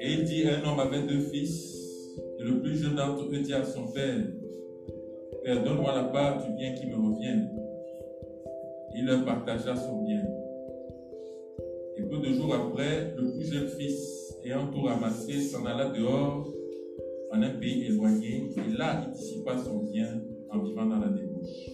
Et 0.00 0.12
il 0.12 0.24
dit, 0.24 0.44
un 0.48 0.68
homme 0.68 0.80
avait 0.80 1.06
deux 1.06 1.20
fils, 1.20 1.76
et 2.40 2.42
le 2.42 2.60
plus 2.60 2.76
jeune 2.76 2.96
d'entre 2.96 3.24
eux 3.32 3.38
dit 3.38 3.54
à 3.54 3.64
son 3.64 3.86
père, 3.86 4.18
Père, 5.44 5.62
donne-moi 5.62 5.94
la 5.94 6.04
part 6.04 6.44
du 6.44 6.52
bien 6.54 6.74
qui 6.74 6.86
me 6.86 6.96
revient. 6.96 7.42
Il 8.96 9.06
leur 9.06 9.24
partagea 9.24 9.76
son 9.76 10.02
bien. 10.02 10.22
Et 11.96 12.02
peu 12.02 12.18
de 12.18 12.32
jours 12.32 12.52
après, 12.54 13.14
le 13.16 13.32
plus 13.32 13.52
jeune 13.52 13.68
fils, 13.68 14.36
ayant 14.44 14.66
tout 14.72 14.82
ramassé, 14.82 15.40
s'en 15.40 15.64
alla 15.66 15.90
dehors 15.90 16.52
en 17.32 17.42
un 17.42 17.50
pays 17.50 17.86
éloigné, 17.86 18.50
et 18.56 18.76
là 18.76 19.04
il 19.06 19.12
dissipa 19.12 19.56
son 19.58 19.84
bien 19.84 20.20
en 20.50 20.58
vivant 20.58 20.86
dans 20.86 20.98
la 20.98 21.08
débauche. 21.08 21.73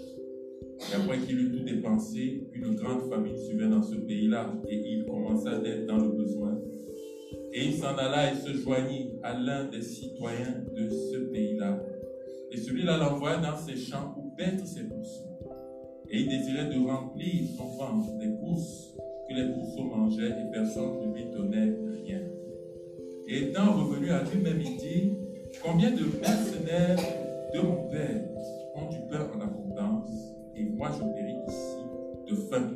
Et 0.91 0.97
après 0.97 1.19
qu'il 1.19 1.39
eut 1.39 1.51
tout 1.53 1.65
dépensé, 1.65 2.49
une 2.53 2.75
grande 2.75 3.09
famine 3.09 3.37
survint 3.37 3.69
dans 3.69 3.83
ce 3.83 3.95
pays-là, 3.95 4.53
et 4.69 4.77
il 4.77 5.05
commença 5.07 5.59
d'être 5.59 5.87
dans 5.87 5.99
le 5.99 6.09
besoin. 6.09 6.59
Et 7.53 7.67
il 7.67 7.75
s'en 7.75 7.97
alla 7.97 8.33
et 8.33 8.37
se 8.37 8.53
joignit 8.55 9.13
à 9.23 9.39
l'un 9.39 9.67
des 9.67 9.83
citoyens 9.83 10.65
de 10.75 10.89
ce 10.89 11.17
pays-là. 11.33 11.81
Et 12.51 12.57
celui-là 12.57 12.97
l'envoya 12.97 13.37
dans 13.37 13.57
ses 13.57 13.77
champs 13.77 14.13
pour 14.15 14.35
paître 14.37 14.67
ses 14.67 14.85
pourceaux. 14.85 15.31
Et 16.11 16.23
il 16.23 16.29
désirait 16.29 16.75
de 16.75 16.85
remplir 16.85 17.45
son 17.57 17.67
ventre 17.77 18.19
des 18.19 18.31
courses 18.41 18.95
que 19.29 19.35
les 19.35 19.53
pourceaux 19.53 19.85
mangeaient 19.85 20.31
et 20.31 20.51
personne 20.53 21.09
ne 21.09 21.15
lui 21.15 21.25
donnait 21.27 21.73
rien. 22.05 22.21
Et 23.29 23.45
étant 23.45 23.73
revenu 23.75 24.11
à 24.11 24.25
lui-même, 24.25 24.61
il 24.61 24.77
dit, 24.77 25.13
combien 25.63 25.93
de 25.93 26.05
mercenaires 26.21 26.99
de 27.55 27.61
mon 27.61 27.89
père 27.89 28.25
ont 28.75 28.89
du 28.89 28.99
pain 29.09 29.29
en 29.35 29.50
et 30.57 30.65
moi 30.65 30.91
je 30.93 31.05
péris 31.15 31.37
ici 31.49 31.81
de 32.29 32.35
faim. 32.35 32.71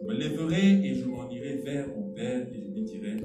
Je 0.00 0.06
me 0.06 0.14
lèverai 0.14 0.86
et 0.86 0.94
je 0.94 1.04
m'en 1.06 1.30
irai 1.30 1.56
vers 1.64 1.88
mon 1.88 2.12
père 2.12 2.46
et 2.52 2.60
je 2.60 2.68
lui 2.70 2.82
dirai, 2.82 3.16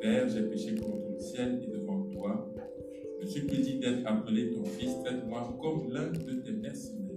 Père, 0.00 0.28
j'ai 0.28 0.42
péché 0.42 0.76
contre 0.76 1.10
le 1.12 1.18
ciel 1.18 1.60
et 1.64 1.72
devant 1.72 2.02
toi. 2.12 2.48
Je 3.20 3.26
suis 3.26 3.40
petit 3.42 3.78
d'être 3.78 4.06
appelé 4.06 4.52
ton 4.52 4.64
fils, 4.64 4.92
traite-moi 5.04 5.58
comme 5.60 5.92
l'un 5.92 6.10
de 6.10 6.40
tes 6.40 6.52
mercenaires. 6.52 7.08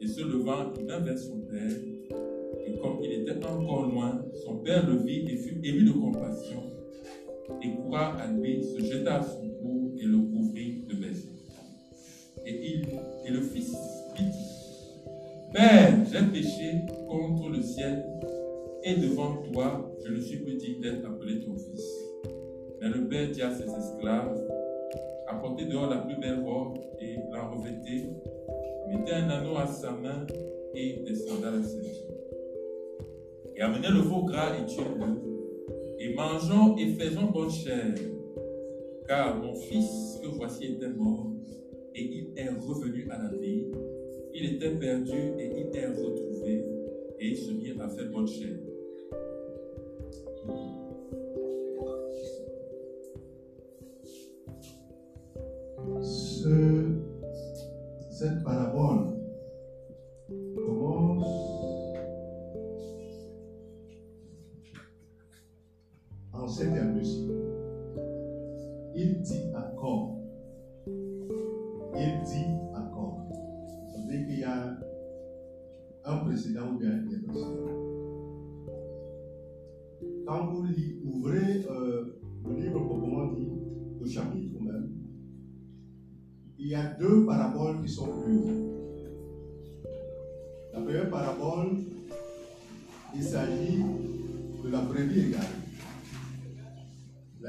Et 0.00 0.06
se 0.06 0.20
levant, 0.20 0.72
il 0.78 0.84
vint 0.84 1.00
vers 1.00 1.18
son 1.18 1.40
père. 1.40 1.70
Et 2.66 2.78
comme 2.78 2.98
il 3.02 3.22
était 3.22 3.44
encore 3.46 3.90
loin, 3.90 4.22
son 4.44 4.58
père 4.58 4.86
le 4.86 4.98
vit 4.98 5.24
et 5.30 5.36
fut 5.36 5.58
ému 5.64 5.84
de 5.84 5.92
compassion. 5.92 6.62
Et 7.62 7.70
courant 7.70 8.12
à 8.18 8.30
lui, 8.30 8.62
se 8.62 8.80
jeta 8.80 9.20
à 9.20 9.22
son 9.22 9.48
cou 9.48 9.94
et 9.98 10.04
le 10.04 10.18
couvrit 10.18 10.84
de 10.88 10.94
Père, 15.58 15.92
j'ai 16.12 16.22
péché 16.30 16.86
contre 17.08 17.48
le 17.48 17.60
ciel 17.60 18.04
et 18.84 18.94
devant 18.94 19.42
toi, 19.52 19.92
je 20.06 20.12
ne 20.12 20.20
suis 20.20 20.36
plus 20.36 20.54
digne 20.54 20.80
d'être 20.80 21.04
appelé 21.04 21.40
ton 21.40 21.56
fils. 21.56 21.84
Mais 22.80 22.88
le 22.88 23.08
père 23.08 23.28
dit 23.32 23.42
à 23.42 23.52
ses 23.52 23.64
esclaves, 23.64 24.40
apportez 25.26 25.64
dehors 25.64 25.90
la 25.90 25.96
plus 25.96 26.16
belle 26.20 26.44
robe 26.44 26.78
et 27.00 27.16
la 27.32 27.48
revêtez, 27.48 28.04
mettez 28.88 29.14
un 29.14 29.30
anneau 29.30 29.56
à 29.56 29.66
sa 29.66 29.90
main 29.90 30.28
et 30.76 31.02
des 31.04 31.16
sandales 31.16 31.58
à 31.58 31.62
ses 31.64 31.80
pieds. 31.80 32.06
Et 33.56 33.60
amenez 33.60 33.88
le 33.88 33.98
veau 33.98 34.22
gras 34.22 34.56
et 34.56 34.64
tuez-le, 34.64 35.98
et 35.98 36.14
mangeons 36.14 36.76
et 36.76 36.86
faisons 36.92 37.32
bonne 37.32 37.50
chair, 37.50 37.96
car 39.08 39.42
mon 39.42 39.54
fils 39.56 40.20
que 40.22 40.28
voici 40.28 40.66
était 40.66 40.90
mort, 40.90 41.32
et 41.96 42.04
il 42.04 42.32
est 42.36 42.48
revenu 42.48 43.08
à 43.10 43.24
la 43.24 43.36
vie. 43.36 43.72
Il 44.34 44.44
était 44.44 44.70
perdu 44.70 45.18
et 45.38 45.50
il 45.60 45.76
est 45.76 45.86
retrouvé, 45.86 46.64
et 47.18 47.28
il 47.28 47.36
se 47.36 47.50
mit 47.52 47.72
à 47.80 47.88
faire 47.88 48.10
bonne 48.10 48.28
chair. 48.28 48.67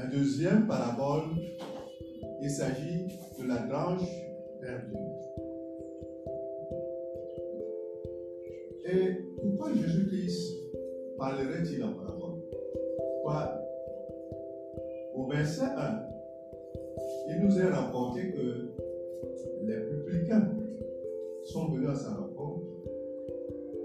La 0.00 0.06
deuxième 0.06 0.66
parabole, 0.66 1.28
il 2.40 2.48
s'agit 2.48 3.04
de 3.38 3.46
la 3.46 3.58
branche 3.66 4.08
perdue. 4.58 4.96
Et 8.86 9.24
pourquoi 9.36 9.74
Jésus-Christ 9.74 10.56
parlerait-il 11.18 11.84
en 11.84 11.92
parabole? 11.92 12.40
Au 15.14 15.26
verset 15.26 15.66
1, 15.66 16.02
il 17.28 17.44
nous 17.44 17.58
est 17.58 17.68
rapporté 17.68 18.30
que 18.30 18.70
les 19.66 19.80
publicains 19.80 20.48
sont 21.44 21.72
venus 21.72 21.90
à 21.90 21.94
sa 21.94 22.14
rencontre 22.14 22.64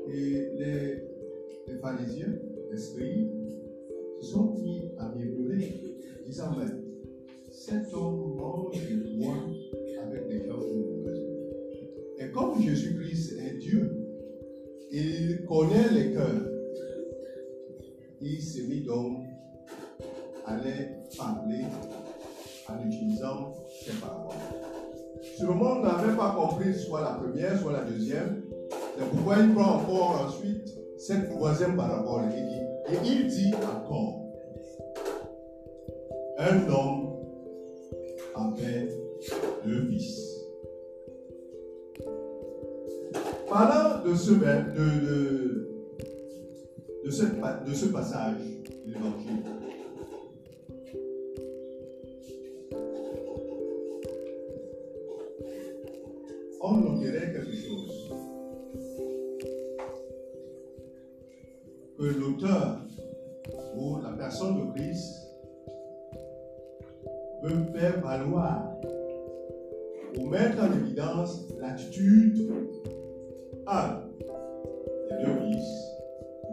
et 0.07 0.49
les, 0.55 1.03
les 1.67 1.77
pharisiens, 1.81 2.39
les 2.71 2.77
scribes, 2.77 3.44
se 4.25 4.31
sont 4.31 4.55
mis 4.55 4.91
à 4.97 5.09
murmurer, 5.15 5.95
disant 6.25 6.55
Mais 6.57 6.65
cet 7.51 7.93
homme 7.93 8.35
mange 8.35 8.75
et 8.75 9.17
boit 9.17 9.35
avec 10.03 10.27
des 10.27 10.47
gens 10.47 10.57
mauvaises. 10.57 11.27
Et 12.17 12.31
comme 12.31 12.61
Jésus-Christ 12.61 13.33
est 13.39 13.57
Dieu, 13.57 13.91
il 14.91 15.45
connaît 15.45 15.89
les 15.91 16.13
cœurs. 16.13 16.51
Il 18.21 18.41
s'est 18.41 18.63
mis 18.63 18.81
donc 18.81 19.25
à 20.45 20.57
les 20.57 21.15
parler 21.17 21.65
en 22.67 22.87
utilisant 22.87 23.53
ces 23.83 23.93
paroles. 23.99 24.35
Si 25.21 25.43
le 25.43 25.53
monde 25.53 25.83
n'avait 25.83 26.15
pas 26.15 26.35
compris 26.35 26.73
soit 26.73 27.01
la 27.01 27.13
première, 27.13 27.59
soit 27.59 27.73
la 27.73 27.83
deuxième, 27.83 28.43
c'est 28.97 29.05
pourquoi 29.09 29.37
il 29.39 29.53
prend 29.53 29.75
encore 29.75 30.27
ensuite 30.27 30.73
cette 30.97 31.29
troisième 31.29 31.75
parabole 31.75 32.31
et 32.31 32.41
dit, 32.41 32.64
et 32.88 32.96
il 33.06 33.28
dit 33.28 33.53
encore, 33.56 34.22
un 36.38 36.69
homme 36.69 37.16
avait 38.35 38.90
deux 39.66 39.88
fils. 39.90 40.31
Parlant 43.50 44.03
de 44.03 44.13
ce, 44.16 44.31
de, 44.31 44.38
de, 45.06 45.69
de, 47.06 47.40
pa- 47.40 47.63
de 47.66 47.73
ce 47.73 47.85
passage 47.85 48.35
de 48.85 48.91
l'évangile, 48.91 49.44
on 56.62 56.78
noterait 56.78 57.31
quelque 57.34 57.56
chose. 57.56 57.94
Que 61.97 62.03
l'auteur 62.03 62.77
ou 63.77 64.01
la 64.01 64.11
personne 64.11 64.57
de 64.57 64.73
Christ 64.73 65.25
veut 67.41 67.63
faire 67.73 68.01
valoir 68.01 68.75
ou 70.17 70.27
mettre 70.27 70.61
en 70.61 70.73
évidence 70.73 71.47
l'attitude, 71.59 72.51
un, 73.67 74.01
des 75.09 75.25
deux 75.25 75.39
fils, 75.39 75.85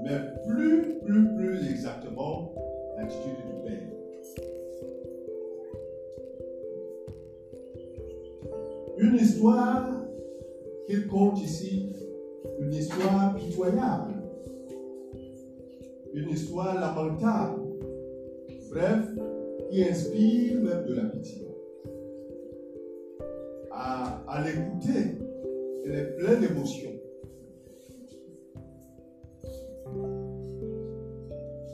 mais 0.05 0.19
plus, 0.47 0.99
plus, 1.05 1.35
plus 1.37 1.71
exactement, 1.71 2.53
l'attitude 2.97 3.37
du 3.47 3.69
Père. 3.69 3.89
Une 8.99 9.17
histoire 9.17 10.03
qu'il 10.87 11.07
compte 11.07 11.41
ici, 11.43 11.93
une 12.61 12.75
histoire 12.75 13.35
pitoyable, 13.37 14.12
histoire 16.53 16.79
lamentable, 16.79 17.63
bref, 18.71 19.07
qui 19.71 19.85
inspire 19.85 20.61
même 20.61 20.85
de 20.85 20.95
la 20.95 21.05
pitié. 21.05 21.49
À, 23.71 24.45
l'écouter, 24.45 25.19
elle 25.85 25.95
est 25.95 26.17
pleine 26.19 26.41
d'émotions. 26.41 26.91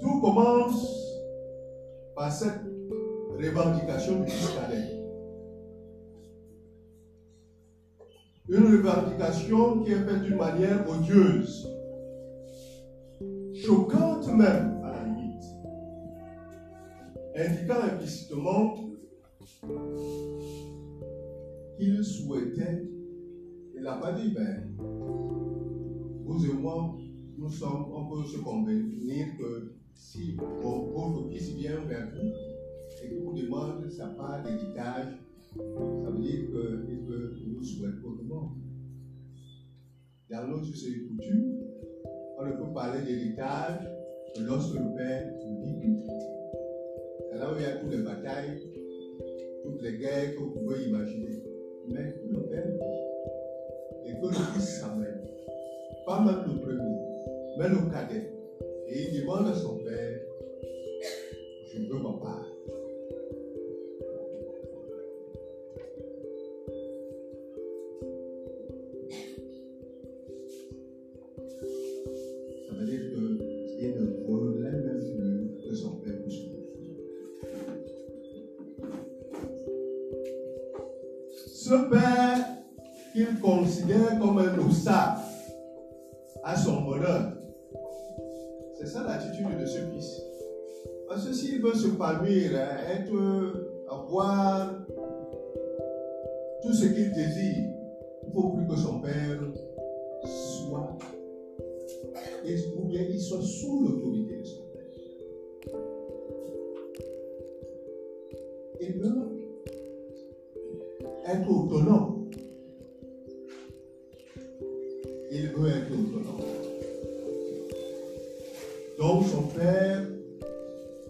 Tout 0.00 0.20
commence 0.20 0.96
par 2.14 2.30
cette 2.30 2.60
revendication 3.36 4.20
du. 4.20 4.32
Une 8.50 8.64
revendication 8.64 9.80
qui 9.80 9.92
est 9.92 9.96
faite 9.96 10.22
d'une 10.22 10.36
manière 10.36 10.88
odieuse, 10.88 11.68
choquante 13.68 14.26
même 14.28 14.80
à 14.82 14.92
la 14.92 15.04
limite, 15.04 15.44
indiquant 17.36 17.82
implicitement 17.82 18.76
qu'il 21.76 22.02
souhaitait, 22.02 22.88
il 23.74 23.82
n'a 23.82 23.96
pas 23.96 24.12
dit, 24.12 24.30
ben, 24.30 24.74
vous 26.24 26.46
et 26.46 26.54
moi, 26.54 26.96
nous 27.36 27.50
sommes, 27.50 27.92
on 27.92 28.06
peut 28.06 28.26
se 28.26 28.38
convenir 28.38 29.36
que 29.36 29.74
si 29.92 30.34
votre 30.34 31.28
fils 31.28 31.50
vient 31.50 31.84
vers 31.84 32.08
vous 32.10 32.32
et 33.04 33.18
vous 33.18 33.34
demande 33.34 33.86
sa 33.90 34.06
part 34.06 34.42
d'héritage, 34.44 35.12
ça 35.54 36.10
veut 36.10 36.22
dire 36.22 36.46
qu'il 36.46 37.00
veut 37.00 37.36
nous 37.46 37.62
souhaiter 37.62 38.02
autrement. 38.02 38.56
Dans 40.30 40.46
notre 40.48 40.70
coutume, 40.70 41.58
on 42.38 42.46
ne 42.46 42.52
peut 42.52 42.72
parler 42.72 43.02
d'héritage 43.02 43.80
que 44.34 44.42
lorsque 44.42 44.74
le 44.74 44.94
père 44.94 45.26
nous 45.44 45.80
dit 45.80 46.06
C'est 47.30 47.38
là 47.38 47.52
où 47.52 47.56
il 47.56 47.62
y 47.62 47.64
a 47.64 47.76
toutes 47.76 47.90
les 47.90 48.02
batailles, 48.02 48.62
toutes 49.64 49.82
les 49.82 49.98
guerres 49.98 50.34
que 50.34 50.38
vous 50.38 50.50
pouvez 50.50 50.84
imaginer. 50.84 51.42
Mais 51.88 52.14
le 52.30 52.40
père 52.42 52.66
dit, 52.66 54.10
et 54.10 54.12
que 54.12 54.26
le 54.26 54.32
fils 54.32 54.80
s'amène, 54.80 55.26
pas 56.06 56.20
même 56.20 56.44
le 56.46 56.60
premier, 56.60 56.98
mais 57.58 57.68
le 57.68 57.90
cadet, 57.90 58.30
et 58.88 59.08
il 59.10 59.20
demande 59.20 59.48
à 59.48 59.54
son 59.54 59.76
père, 59.78 60.20
je 61.72 61.78
veux 61.80 61.98
ma 61.98 62.12
part. 62.20 62.47
Veut 92.28 92.48
se 92.50 92.50
palmir, 92.50 93.27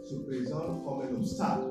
se 0.08 0.14
présente 0.14 0.82
comme 0.84 1.02
un 1.02 1.14
obstacle. 1.16 1.68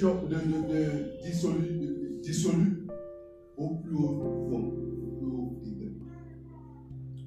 De, 0.00 0.36
de 0.36 2.20
dissolu, 2.22 2.86
au 3.56 3.70
plus 3.76 3.94
haut 3.96 4.48
fond, 4.48 4.70
plus 5.18 5.26
haut 5.26 5.60
degré. 5.64 5.92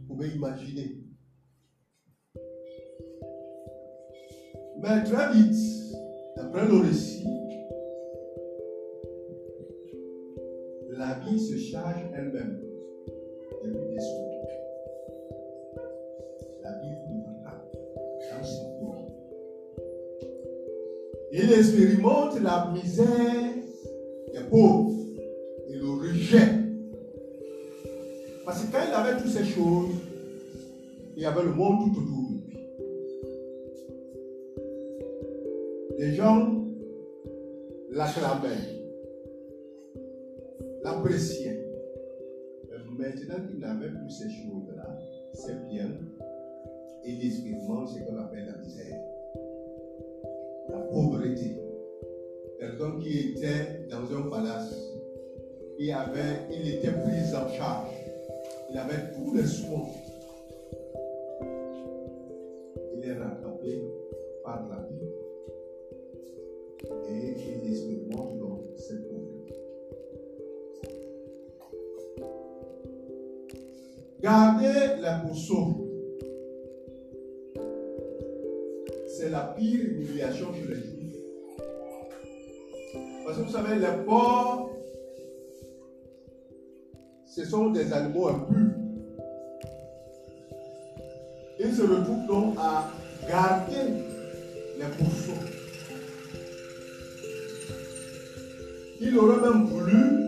Vous 0.08 0.16
pouvez 0.16 0.30
imaginer. 0.30 0.98
Mais 4.82 5.04
très 5.04 5.34
vite, 5.34 5.56
d'après 6.38 6.68
le 6.68 6.78
récit, 6.78 7.26
la 10.92 11.20
vie 11.20 11.40
se 11.40 11.58
charge 11.58 12.02
elle-même 12.16 12.62
de 13.64 13.70
lui 13.70 13.96
Il 21.44 21.52
expérimente 21.54 22.40
la 22.40 22.72
misère 22.72 23.54
des 24.34 24.44
pauvres 24.50 24.94
et 25.70 25.76
le 25.76 25.90
rejet. 25.90 26.38
Parce 28.46 28.64
que 28.64 28.72
quand 28.72 28.84
il 28.88 28.94
avait 28.94 29.20
toutes 29.20 29.32
ces 29.32 29.46
choses, 29.46 29.96
il 31.16 31.24
y 31.24 31.26
avait 31.26 31.44
le 31.44 31.54
monde 31.54 31.94
tout 31.94 32.00
autour 32.00 32.30
de 32.30 32.36
lui. 32.36 32.58
Les 35.98 36.16
gens 36.16 36.64
l'acclamaient, 37.92 38.84
l'appréciaient. 40.84 41.66
Mais 42.70 42.78
maintenant 43.08 43.48
qu'il 43.48 43.60
n'avait 43.60 43.90
plus 43.90 44.10
ces 44.10 44.30
choses-là, 44.30 44.98
c'est 45.34 45.68
bien. 45.70 45.90
Il 47.04 47.26
expérimente 47.26 47.90
ce 47.90 48.00
qu'on 48.00 48.18
appelle 48.18 48.46
la 48.46 48.58
misère, 48.64 49.00
la 50.72 50.80
pauvreté. 50.80 51.58
Quelqu'un 52.60 53.00
qui 53.00 53.18
était 53.30 53.88
dans 53.90 54.04
un 54.16 54.30
palace, 54.30 54.74
il, 55.78 55.92
avait, 55.92 56.48
il 56.52 56.76
était 56.76 56.92
pris 56.92 57.36
en 57.36 57.50
charge, 57.50 57.90
il 58.72 58.78
avait 58.78 59.12
tous 59.14 59.36
les 59.36 59.46
soins. 59.46 59.88
Il 62.96 63.10
est 63.10 63.14
rattrapé 63.14 63.84
par 64.44 64.68
la 64.70 64.88
vie 64.88 65.02
et 67.10 67.36
il 67.64 67.72
expérimente 67.72 68.38
donc 68.38 68.62
cette 68.78 69.10
pauvreté. 69.10 69.56
Gardez 74.22 75.02
les 75.02 75.28
pourceaux. 75.28 75.71
Pire 79.44 79.86
humiliation 79.86 80.54
chez 80.54 80.68
les 80.68 80.76
juifs. 80.76 81.16
Parce 83.26 83.38
que 83.38 83.44
vous 83.44 83.52
savez, 83.52 83.76
les 83.80 84.06
porcs, 84.06 84.72
ce 87.26 87.46
sont 87.46 87.70
des 87.70 87.94
animaux 87.94 88.28
impurs. 88.28 88.72
il 91.64 91.74
se 91.74 91.84
retrouve 91.84 92.26
donc 92.28 92.56
à 92.60 92.90
garder 93.28 93.94
les 94.78 94.86
portions. 94.98 95.34
Il 99.00 99.18
aurait 99.18 99.42
même 99.42 99.66
voulu 99.66 100.22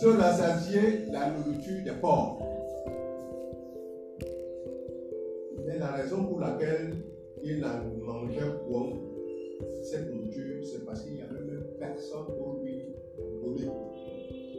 se 0.00 0.06
rassasier 0.06 1.06
la 1.10 1.30
nourriture 1.30 1.82
des 1.84 1.98
porcs. 2.00 2.42
Mais 5.66 5.78
la 5.78 5.92
raison 5.92 6.24
pour 6.24 6.40
laquelle 6.40 6.94
il 7.44 7.64
a 7.64 7.82
mangé 8.04 8.40
point 8.68 8.92
cette 9.82 10.12
nourriture, 10.12 10.64
c'est 10.64 10.84
parce 10.84 11.02
qu'il 11.02 11.14
n'y 11.14 11.22
avait 11.22 11.40
même 11.40 11.64
personne 11.78 12.26
pour 12.26 12.60
lui 12.62 12.82
donner. 13.42 13.70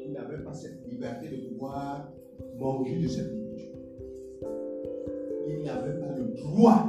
Il 0.05 0.13
n'avait 0.13 0.43
pas 0.43 0.53
cette 0.53 0.85
liberté 0.87 1.27
de 1.29 1.49
pouvoir 1.49 2.11
manger 2.57 2.99
de 2.99 3.07
cette 3.07 3.31
nourriture. 3.31 3.75
Il 5.47 5.63
n'avait 5.63 5.99
pas 5.99 6.15
le 6.17 6.33
droit. 6.35 6.85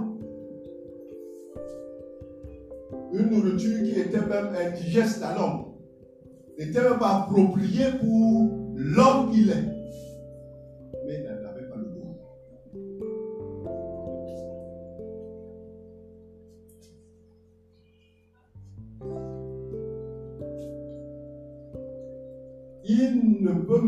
Une 3.12 3.30
nourriture 3.30 3.82
qui 3.82 4.00
était 4.00 4.20
même 4.20 4.54
indigeste 4.54 5.22
à 5.22 5.34
l'homme 5.36 5.74
n'était 6.58 6.82
même 6.82 6.98
pas 6.98 7.22
appropriée 7.22 7.90
pour 8.00 8.50
l'homme 8.76 9.32
qu'il 9.32 9.50
est. 9.50 9.79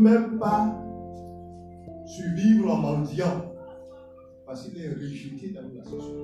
même 0.03 0.37
pas 0.37 0.83
survivre 2.05 2.71
en 2.71 2.77
mendiant 2.77 3.53
parce 4.45 4.67
qu'il 4.67 4.81
est 4.81 4.89
rejeté 4.89 5.51
dans 5.51 5.61
la 5.61 5.83
société. 5.83 6.19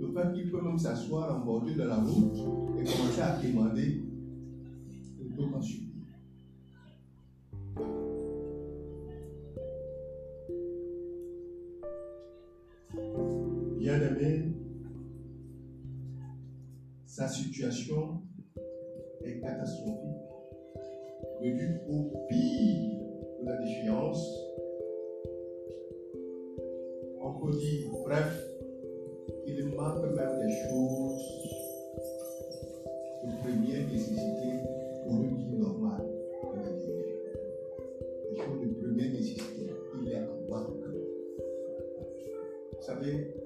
Le 0.00 0.12
fait 0.12 0.32
qu'il 0.32 0.50
peut 0.50 0.62
même 0.62 0.78
s'asseoir 0.78 1.36
en 1.36 1.44
bordure 1.44 1.76
de 1.76 1.82
la 1.82 1.96
route 1.96 2.38
et 2.78 2.84
commencer 2.84 3.20
à 3.20 3.36
demander, 3.42 4.00
il 5.20 5.34
peut 5.34 5.50
pas 5.50 5.60
survivre. 5.60 5.88
Bien 13.78 14.00
aimé, 14.00 14.52
sa 17.06 17.26
situation 17.26 18.22
est 19.24 19.40
catastrophique, 19.40 20.27
dû 21.42 21.80
au 21.88 22.26
pire 22.28 23.00
de 23.40 23.46
la 23.46 23.56
déchéance. 23.58 24.24
On 27.20 27.32
peut 27.40 27.56
dire, 27.56 27.86
bref, 28.04 28.48
il 29.46 29.64
manque 29.66 30.02
même 30.14 30.40
des 30.40 30.52
choses 30.68 31.22
de 33.24 33.30
première 33.42 33.86
nécessité 33.88 34.48
pour 35.04 35.22
une 35.22 35.36
vie 35.36 35.58
normale. 35.58 36.06
Les 38.30 38.36
choses 38.36 38.60
de 38.60 38.74
première 38.74 39.12
nécessité, 39.12 39.72
il 40.02 40.12
est 40.12 40.16
en 40.16 40.50
manque. 40.50 40.68
Vous 42.72 42.82
savez, 42.82 43.37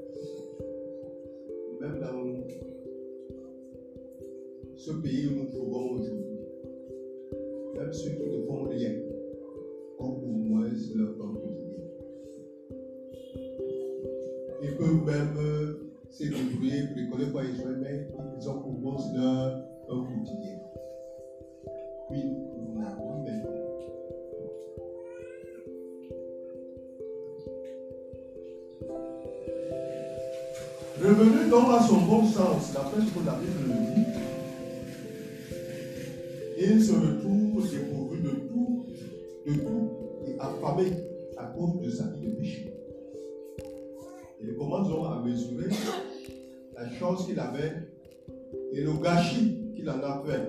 qu'il 49.82 49.90
en 49.90 49.98
a 49.98 50.22
fait 50.24 50.48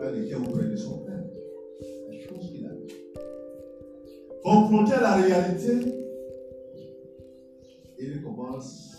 quand 0.00 0.06
il 0.14 0.24
était 0.24 0.34
auprès 0.36 0.64
de 0.64 0.76
son 0.76 0.98
père. 0.98 1.22
La 2.10 2.18
chance 2.18 2.50
qu'il 2.50 2.64
avait. 2.64 2.86
Confronté 4.42 4.94
à 4.94 5.00
la 5.02 5.14
réalité, 5.16 5.72
il 7.98 8.22
commence 8.22 8.90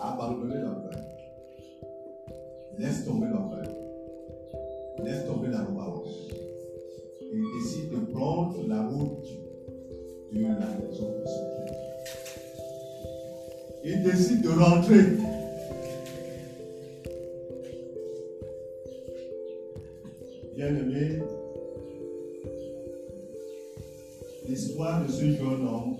à 0.00 0.12
abandonner 0.12 0.60
l'orgueil. 0.60 1.02
Laisse 2.78 3.04
tomber 3.04 3.26
l'orgueil. 3.26 3.74
Laisse 5.04 5.26
tomber 5.26 5.48
l'arrogance. 5.48 6.28
Et 7.20 7.34
il 7.34 7.44
décide 7.60 7.90
de 7.90 8.12
prendre 8.12 8.56
la 8.68 8.86
route 8.86 9.26
de 10.32 10.42
la 10.42 10.48
maison 10.48 10.86
de 10.86 10.94
son 10.94 11.06
père. 11.06 11.74
Il 13.84 14.02
décide 14.04 14.42
de 14.42 14.48
rentrer. 14.50 15.27
Bien 20.68 20.80
aimé, 20.80 21.18
l'histoire 24.46 25.02
de 25.02 25.10
ce 25.10 25.30
jeune 25.30 25.66
homme 25.66 25.96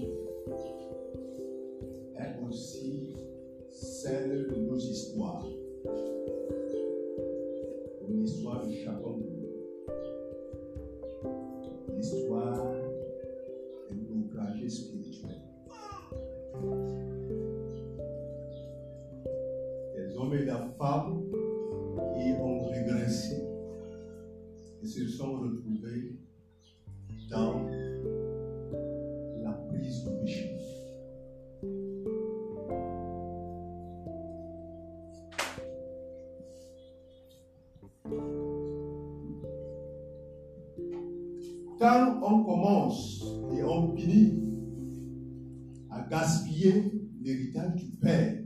l'héritage 47.28 47.74
du 47.74 47.90
Père, 48.00 48.38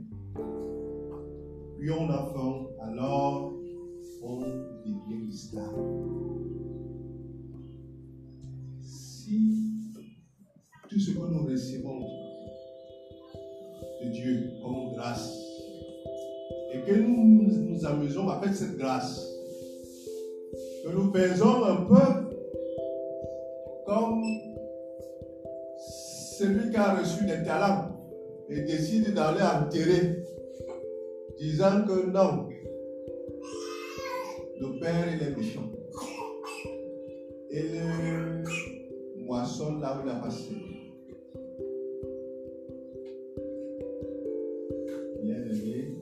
puis 1.79 1.91
on 1.91 2.09
a 2.09 2.33
alors 2.81 3.53
on 4.21 4.39
devient 4.39 5.29
esclave. 5.29 5.73
Si 8.81 9.63
tout 10.89 10.99
ce 10.99 11.11
que 11.11 11.19
nous 11.19 11.45
recevons 11.45 11.99
de 14.03 14.09
Dieu 14.09 14.51
comme 14.61 14.93
grâce, 14.95 15.31
et 16.73 16.81
que 16.81 16.99
nous 16.99 17.53
nous 17.69 17.85
amusons 17.85 18.27
avec 18.27 18.53
cette 18.53 18.77
grâce, 18.77 19.25
que 20.83 20.91
nous 20.91 21.13
faisons 21.13 21.63
un 21.63 21.85
peu 21.85 22.35
comme 23.85 24.23
celui 26.37 26.69
qui 26.69 26.75
a 26.77 26.95
reçu 26.95 27.25
des 27.25 27.43
talents 27.45 27.92
et 28.55 28.61
décide 28.61 29.13
d'aller 29.13 29.41
enterrer, 29.41 30.23
disant 31.39 31.85
que 31.87 32.05
non, 32.11 32.49
le 34.59 34.79
Père 34.79 35.07
il 35.13 35.27
est 35.27 35.35
méchant. 35.35 35.71
Et 37.49 37.63
le 37.63 38.43
moisson 39.25 39.79
là 39.79 39.97
où 39.97 40.05
il 40.05 40.11
a 40.11 40.15
passé. 40.15 40.53
Bien 45.23 45.37
aimé, 45.37 45.95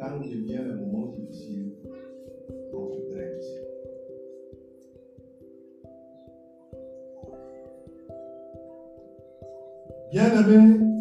quand 0.00 0.18
devient 0.18 0.60
le 0.64 0.74
moment 0.76 1.14
difficile, 1.16 1.72
on 2.72 2.86
regrette. 2.86 3.44
Bien-aimé, 10.12 10.78
le 10.78 10.91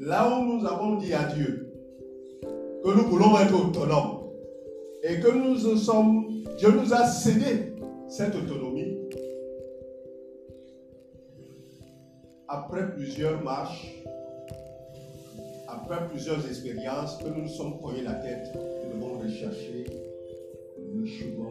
là 0.00 0.28
où 0.28 0.44
nous 0.44 0.66
avons 0.66 0.96
dit 0.96 1.12
à 1.12 1.24
Dieu 1.24 1.70
que 2.82 2.88
nous 2.88 3.06
voulons 3.08 3.38
être 3.38 3.54
autonomes 3.54 4.20
et 5.02 5.20
que 5.20 5.30
nous 5.30 5.56
sommes, 5.76 6.44
Dieu 6.58 6.70
nous 6.72 6.92
a 6.92 7.06
cédé 7.06 7.74
cette 8.08 8.34
autonomie, 8.34 8.96
après 12.48 12.90
plusieurs 12.92 13.42
marches, 13.42 13.94
après 15.68 16.08
plusieurs 16.08 16.44
expériences, 16.48 17.18
que 17.18 17.28
nous 17.28 17.42
nous 17.42 17.48
sommes 17.48 17.78
cognés 17.80 18.02
la 18.02 18.14
tête, 18.14 18.52
nous 18.54 18.94
devons 18.94 19.18
rechercher 19.18 19.84
le 20.94 21.06
chemin 21.06 21.49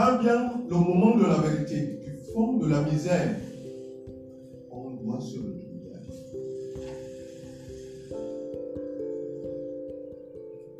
Quand 0.00 0.16
vient 0.22 0.50
le 0.66 0.76
moment 0.76 1.14
de 1.14 1.24
la 1.24 1.36
vérité, 1.40 1.98
du 2.02 2.16
fond 2.32 2.56
de 2.56 2.66
la 2.70 2.80
misère, 2.80 3.36
on 4.70 4.92
doit 4.92 5.20
se 5.20 5.36
retourner 5.36 5.92
à 5.94 5.98
Dieu. 5.98 6.14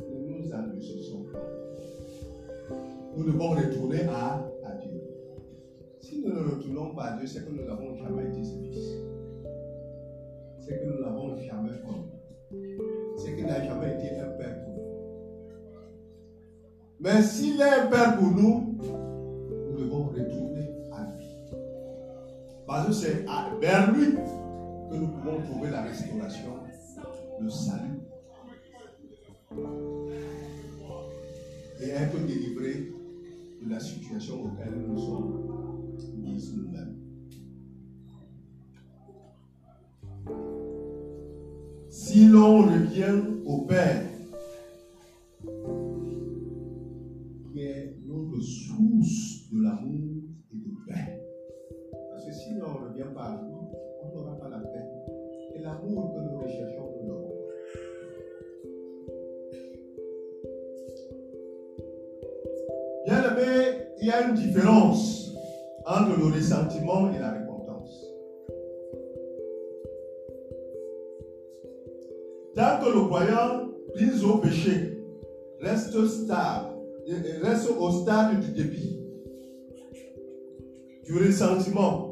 Ne 0.08 0.38
nous 0.38 0.54
adoucissons 0.54 1.24
pas. 1.30 1.46
Nous 3.14 3.24
devons 3.24 3.50
retourner 3.50 4.04
à, 4.04 4.36
à 4.64 4.72
Dieu. 4.76 5.02
Si 6.00 6.22
nous 6.24 6.32
ne 6.32 6.52
retournons 6.52 6.94
pas 6.94 7.04
à 7.08 7.16
Dieu, 7.18 7.26
c'est 7.26 7.44
que 7.44 7.50
nous 7.50 7.66
n'avons 7.66 7.94
jamais 7.98 8.22
été 8.22 8.42
ses. 8.42 8.56
C'est 10.60 10.80
que 10.80 10.86
nous 10.86 11.04
n'avons 11.04 11.36
jamais 11.36 11.78
connu. 11.84 12.78
C'est 13.18 13.36
qu'il 13.36 13.44
n'a 13.44 13.62
jamais 13.62 13.98
été 13.98 14.18
un 14.18 14.30
père 14.38 14.64
pour 14.64 14.72
nous. 14.72 14.80
Mais 17.00 17.20
s'il 17.20 17.60
est 17.60 17.80
un 17.82 17.86
père 17.88 18.16
pour 18.16 18.30
nous 18.30 18.59
c'est 22.92 23.24
vers 23.60 23.92
lui 23.92 24.14
que 24.90 24.96
nous 24.96 25.08
pouvons 25.08 25.40
trouver 25.42 25.70
la 25.70 25.82
restauration, 25.82 26.56
le 27.40 27.48
salut. 27.48 28.00
Et 31.82 31.90
être 31.90 32.26
délivrés 32.26 32.92
de 33.62 33.70
la 33.70 33.80
situation 33.80 34.44
auquel 34.44 34.74
nous 34.86 34.98
sommes 34.98 35.96
mis 36.16 36.52
nous-mêmes. 36.56 36.96
Si 41.88 42.26
l'on 42.26 42.62
revient 42.62 43.22
au 43.46 43.62
Père, 43.62 44.09
reste 76.00 76.24
stable, 76.24 76.74
reste 77.42 77.68
au 77.78 77.90
stade 77.90 78.40
du 78.40 78.52
dépit, 78.52 79.00
du 81.04 81.18
ressentiment, 81.18 82.09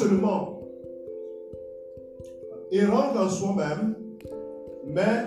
seulement 0.00 0.60
il 2.72 2.86
rentre 2.86 3.20
en 3.20 3.28
soi-même, 3.28 3.96
mais 4.86 5.26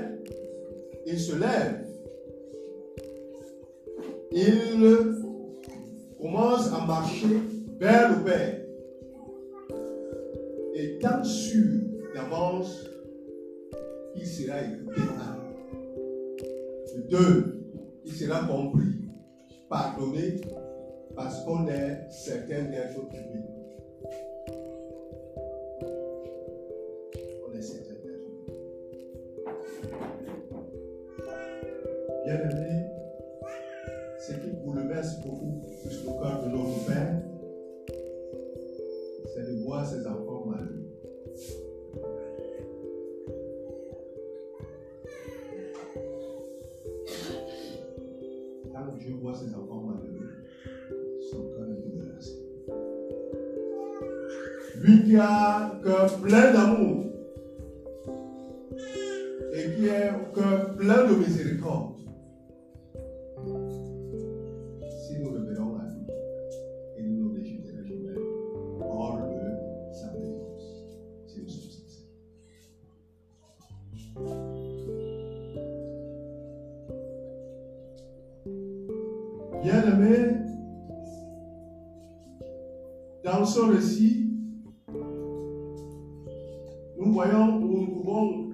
il 1.05 1.19
se 1.19 1.35
lève. 1.35 1.85
Il 4.31 5.15
commence 6.19 6.71
à 6.73 6.85
marcher 6.85 7.41
vers 7.79 8.17
le 8.17 8.23
Père. 8.23 8.59
Et 10.75 10.97
tant 10.99 11.23
sûr 11.23 11.81
d'avance, 12.15 12.89
il 14.15 14.25
sera 14.25 14.61
écouté. 14.61 15.01
Deux, 17.09 17.61
il 18.05 18.13
sera 18.13 18.39
compris, 18.45 19.09
pardonné, 19.69 20.41
parce 21.15 21.43
qu'on 21.43 21.67
est 21.67 22.09
certain 22.09 22.63
d'être 22.63 23.07
public. 23.09 23.43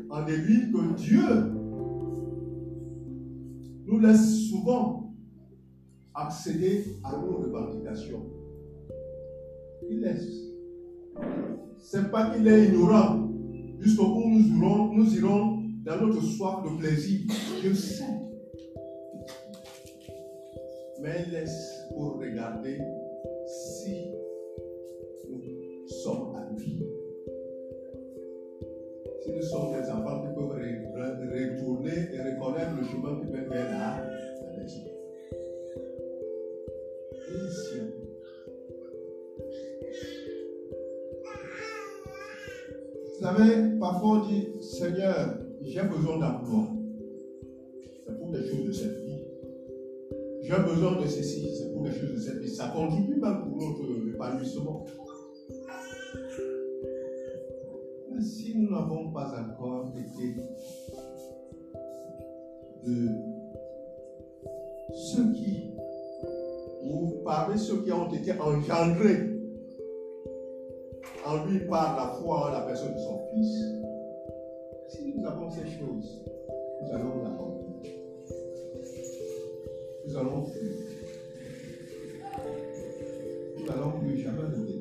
En 0.10 0.26
déduire 0.26 0.72
que 0.72 0.96
Dieu 0.96 1.54
nous 3.86 4.00
laisse 4.00 4.50
souvent 4.50 5.14
accéder 6.14 6.84
à 7.04 7.18
nos 7.18 7.38
revendications. 7.38 8.26
Il 9.90 10.02
laisse. 10.02 10.28
C'est 11.78 12.12
pas 12.12 12.32
qu'il 12.32 12.48
est 12.48 12.66
ignorant. 12.66 13.30
Jusqu'au 13.80 14.14
bout, 14.14 14.30
nous 14.30 14.58
irons, 14.58 14.94
nous 14.94 15.18
irons 15.18 15.64
dans 15.86 16.06
notre 16.06 16.22
soif 16.22 16.64
de 16.64 16.78
plaisir. 16.78 17.22
Dieu 17.62 17.74
sait. 17.74 18.04
mais 21.02 21.24
il 21.26 21.32
laisse 21.32 21.86
pour 21.96 22.20
regarder 22.20 22.78
si 23.48 24.12
nous 25.30 25.88
sommes 25.88 26.36
à 26.36 26.50
lui. 26.54 26.84
Si 29.24 29.32
nous 29.32 29.42
sommes 29.42 29.72
des 29.74 29.89
parfois 43.80 44.10
on 44.10 44.28
dit, 44.28 44.48
Seigneur, 44.62 45.40
j'ai 45.62 45.84
besoin 45.84 46.20
d'emploi. 46.20 46.68
C'est 48.06 48.18
pour 48.18 48.32
des 48.32 48.48
choses 48.48 48.66
de 48.66 48.72
cette 48.72 49.06
vie. 49.06 49.24
J'ai 50.42 50.58
besoin 50.64 51.02
de 51.02 51.08
ceci, 51.08 51.50
c'est 51.56 51.74
pour 51.74 51.84
des 51.84 51.92
choses 51.92 52.14
de 52.14 52.20
cette 52.20 52.40
vie. 52.40 52.50
Ça 52.50 52.70
contribue 52.70 53.20
même 53.20 53.42
pour 53.42 53.58
notre 53.58 54.08
épanouissement. 54.14 54.86
Si 58.22 58.58
nous 58.58 58.70
n'avons 58.70 59.12
pas 59.12 59.32
encore 59.40 59.94
été 59.98 60.36
de 62.86 63.08
ceux 64.94 65.32
qui, 65.32 65.72
ou 66.84 67.22
parmi 67.24 67.58
ceux 67.58 67.82
qui 67.84 67.92
ont 67.92 68.12
été 68.12 68.34
engendrés 68.34 69.39
en 71.26 71.46
lui 71.46 71.60
par 71.68 71.96
la 71.96 72.14
foi 72.22 72.48
en 72.48 72.52
la 72.52 72.62
personne 72.62 72.94
de 72.94 73.00
son 73.00 73.20
Fils, 73.34 73.64
si 74.90 75.14
nous 75.16 75.26
avons 75.26 75.50
ces 75.52 75.68
choses, 75.68 76.24
nous 76.82 76.92
allons 76.94 77.24
l'accomplir. 77.24 77.94
Nous 80.08 80.18
allons 80.18 80.46
fuir. 80.46 80.72
Nous 83.58 83.66
n'allons 83.66 84.00
plus 84.00 84.18
jamais 84.18 84.42
revenir, 84.42 84.79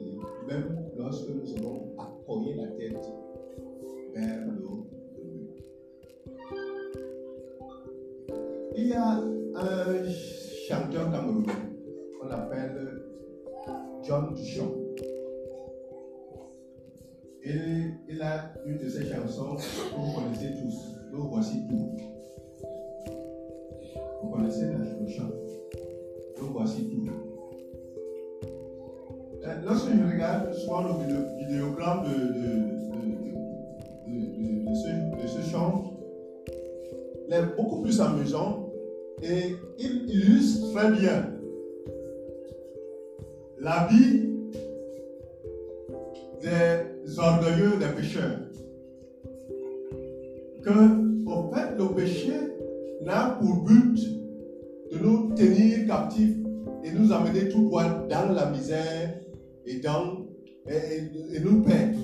Nous 21.19 21.27
voici 21.31 21.67
tout. 21.69 21.97
Vous 24.23 24.29
connaissez 24.31 24.67
le 24.67 25.09
chant. 25.09 25.29
Nous 26.41 26.53
voici 26.53 26.89
tout. 26.89 27.11
Euh, 29.45 29.55
lorsque 29.65 29.89
je 29.89 30.13
regarde 30.13 30.53
souvent 30.53 30.83
le 30.83 31.39
vidéogramme 31.41 32.05
de, 32.05 32.15
de, 34.07 34.75
ce, 34.75 34.91
de 35.21 35.27
ce 35.27 35.51
chant, 35.51 35.93
il 37.27 37.35
est 37.35 37.57
beaucoup 37.57 37.83
plus 37.83 38.01
amusant 38.01 38.71
et 39.21 39.57
il 39.81 40.09
illustre 40.09 40.73
très 40.73 40.93
bien 40.93 41.33
la 43.59 43.89
vie 43.91 44.28
et, 59.87 61.37
et, 61.37 61.41
nous 61.41 61.63
perdre. 61.63 61.99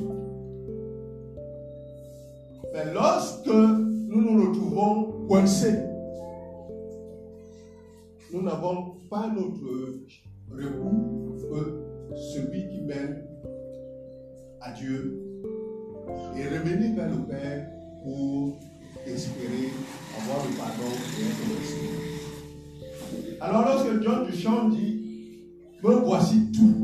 Mais 2.72 2.92
lorsque 2.92 3.46
nous 3.46 4.20
nous 4.20 4.48
retrouvons 4.48 5.26
coincés, 5.26 5.78
nous 8.32 8.42
n'avons 8.42 8.96
pas 9.10 9.28
notre 9.28 10.00
recours 10.50 11.36
que 11.50 11.84
celui 12.16 12.68
qui 12.68 12.80
mène 12.82 13.24
à 14.60 14.70
Dieu 14.72 15.20
et 16.36 16.48
revenir 16.48 16.96
vers 16.96 17.10
le 17.10 17.22
Père 17.26 17.68
pour 18.02 18.58
espérer 19.06 19.68
avoir 20.20 20.44
le 20.44 20.50
pardon 20.56 20.90
et 21.18 21.22
être 21.26 21.44
Alors 23.40 23.64
lorsque 23.64 24.02
John 24.02 24.26
Duchamp 24.26 24.68
dit, 24.70 25.00
me 25.82 25.94
voici 25.96 26.50
tout, 26.52 26.83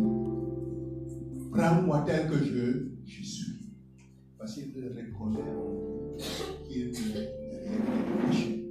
prends-moi 1.61 2.05
tel 2.07 2.29
que 2.29 2.39
je, 2.39 2.89
je 3.05 3.23
suis. 3.23 3.53
Parce 4.39 4.55
qu'il 4.55 4.73
reconnaît 4.73 5.41
qu'il 6.67 6.89
est 6.89 7.27
péché. 8.27 8.67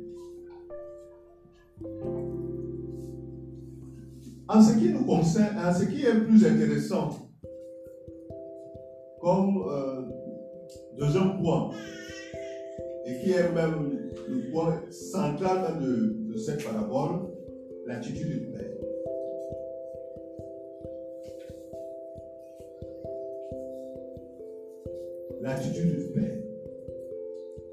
En 4.47 4.62
ce 4.62 4.78
qui 4.80 4.89
nous 4.89 5.06
concerne, 5.06 5.60
en 5.60 5.71
ce 5.71 5.86
qui 5.86 6.06
est 6.06 6.21
plus 6.21 6.43
intéressant, 6.43 7.10
comme 9.21 9.63
euh, 9.69 10.02
deuxième 10.97 11.39
point, 11.39 11.71
et 13.06 13.19
qui 13.23 13.32
est 13.32 13.52
même 13.52 13.99
le 14.28 14.52
point 14.52 14.82
central 14.89 15.80
de, 15.80 16.32
de 16.32 16.38
cette 16.38 16.63
parabole, 16.63 17.30
l'attitude 17.86 18.39
du 18.39 18.52
Père. 18.52 18.79
L'attitude 25.49 25.97
du 25.97 26.05
Père. 26.13 26.38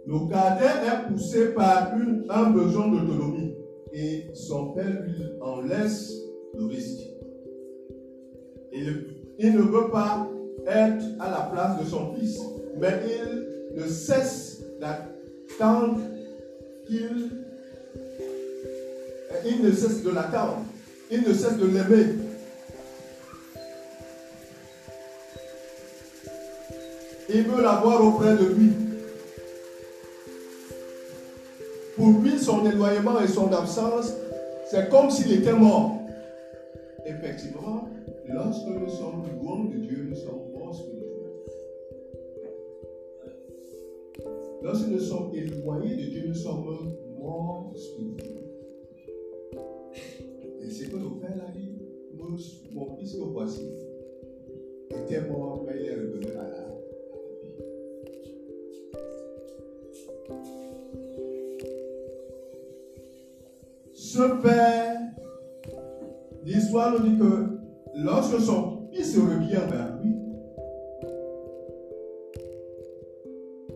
Le 0.06 0.28
cadet 0.30 0.86
est 0.86 1.12
poussé 1.12 1.48
par 1.48 1.94
une, 1.94 2.24
un 2.30 2.48
besoin 2.48 2.88
d'autonomie 2.88 3.54
et 3.92 4.28
son 4.32 4.68
père 4.72 5.02
lui 5.02 5.22
en 5.42 5.60
laisse 5.60 6.10
le 6.56 6.64
risque. 6.64 7.02
Il, 8.72 9.04
il 9.38 9.56
ne 9.56 9.60
veut 9.60 9.90
pas 9.90 10.26
être 10.66 11.04
à 11.20 11.30
la 11.30 11.50
place 11.52 11.84
de 11.84 11.84
son 11.84 12.14
fils, 12.14 12.40
mais 12.80 12.94
il 13.10 13.78
ne 13.78 13.86
cesse 13.86 14.62
d'attendre 14.80 16.00
qu'il 16.86 17.30
il 19.44 19.62
ne 19.62 19.70
cesse 19.70 20.02
de 20.02 20.10
l'attendre, 20.10 20.64
il 21.10 21.20
ne 21.28 21.34
cesse 21.34 21.58
de 21.58 21.66
l'aimer. 21.66 22.25
Il 27.36 27.42
veut 27.42 27.60
l'avoir 27.60 28.02
auprès 28.02 28.34
de 28.34 28.46
lui. 28.46 28.70
Pour 31.94 32.08
lui, 32.22 32.38
son 32.38 32.64
éloignement 32.64 33.20
et 33.20 33.28
son 33.28 33.52
absence, 33.52 34.14
c'est 34.70 34.88
comme 34.88 35.10
s'il 35.10 35.34
était 35.34 35.52
mort. 35.52 36.00
Effectivement, 37.04 37.88
lorsque 38.26 38.68
nous 38.68 38.88
sommes 38.88 39.24
loin 39.38 39.66
de 39.66 39.76
Dieu, 39.76 40.06
nous 40.08 40.16
sommes 40.16 40.50
morts 40.54 40.82
Lorsque 44.62 44.88
nous 44.88 44.98
sommes 44.98 45.30
éloignés 45.34 45.94
de 45.94 46.08
Dieu, 46.08 46.24
nous 46.28 46.34
sommes 46.34 46.64
morts 47.20 47.70
spirituellement. 47.76 48.40
Et 50.62 50.70
c'est 50.70 50.86
que 50.86 50.96
le 50.96 51.20
Père 51.20 51.36
a 51.46 51.52
dit, 51.52 51.68
mon 52.72 52.96
fils 52.96 53.12
que 53.12 53.24
voici 53.24 53.68
était 54.90 55.20
mort, 55.28 55.64
mais 55.66 55.74
il 55.80 55.86
est 55.86 55.94
revenu 55.96 56.30
à 56.32 56.48
la 56.48 56.65
Père, 64.16 64.96
l'histoire 66.42 66.92
nous 66.92 67.06
dit 67.06 67.18
que 67.18 67.58
lorsque 67.96 68.40
son 68.40 68.88
fils 68.90 69.14
revient 69.18 69.60
vers 69.70 69.98
lui, 70.02 70.14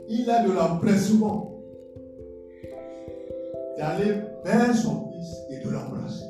il 0.09 0.31
a 0.31 0.47
de 0.47 0.53
l'empressement 0.53 1.61
d'aller 3.77 4.15
vers 4.43 4.75
son 4.75 5.11
fils 5.11 5.37
et 5.51 5.63
de 5.63 5.71
l'embrasser. 5.71 6.25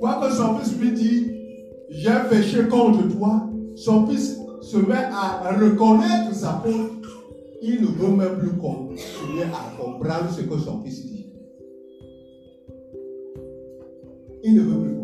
Quoique 0.00 0.34
son 0.34 0.56
fils 0.56 0.80
lui 0.80 0.92
dit, 0.92 1.32
j'ai 1.90 2.10
péché 2.28 2.66
contre 2.66 3.06
toi, 3.16 3.48
son 3.76 4.04
fils 4.08 4.36
se 4.62 4.78
met 4.78 4.94
à 5.12 5.52
reconnaître 5.52 6.34
sa 6.34 6.60
faute. 6.64 7.06
Il 7.62 7.82
ne 7.82 7.86
veut 7.86 8.16
même 8.16 8.38
plus 8.38 8.56
à 9.44 9.76
comprendre 9.80 10.30
ce 10.30 10.42
que 10.42 10.58
son 10.58 10.82
fils 10.82 11.06
dit. 11.06 11.32
Il 14.44 14.54
ne 14.54 14.62
veut 14.62 14.80
plus 14.82 14.98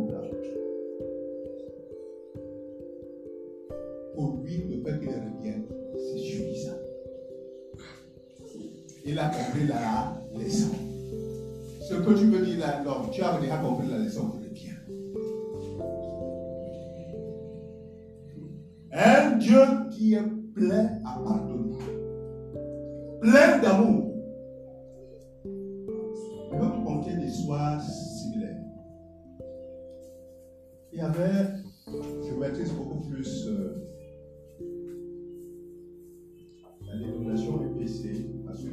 il 9.15 9.19
a 9.19 9.29
compris 9.29 9.67
la 9.67 10.17
leçon. 10.37 10.75
Ce 11.81 11.95
que 11.95 12.19
tu 12.19 12.25
veux 12.27 12.45
dire 12.45 12.59
là, 12.59 12.83
non, 12.85 13.09
tu 13.13 13.23
as 13.23 13.39
déjà 13.39 13.59
compris 13.59 13.89
la 13.89 13.99
leçon, 13.99 14.33
bien. 14.53 14.73
Un 18.93 19.37
Dieu 19.37 19.61
qui 19.91 20.15
est 20.15 20.23
plein 20.55 21.01
à 21.05 21.19
pardonner, 21.23 21.79
plein 23.21 23.59
d'amour. 23.59 23.94
Il 30.95 30.99
y 30.99 31.01
avait, 31.01 31.49
je 31.89 32.35
maîtrise 32.39 32.73
beaucoup 32.73 33.09
plus 33.09 33.49
euh, 33.49 33.85
la 36.87 36.97
dénomination 36.97 37.61
EPC, 37.65 38.27
parce 38.47 38.63
que 38.63 38.69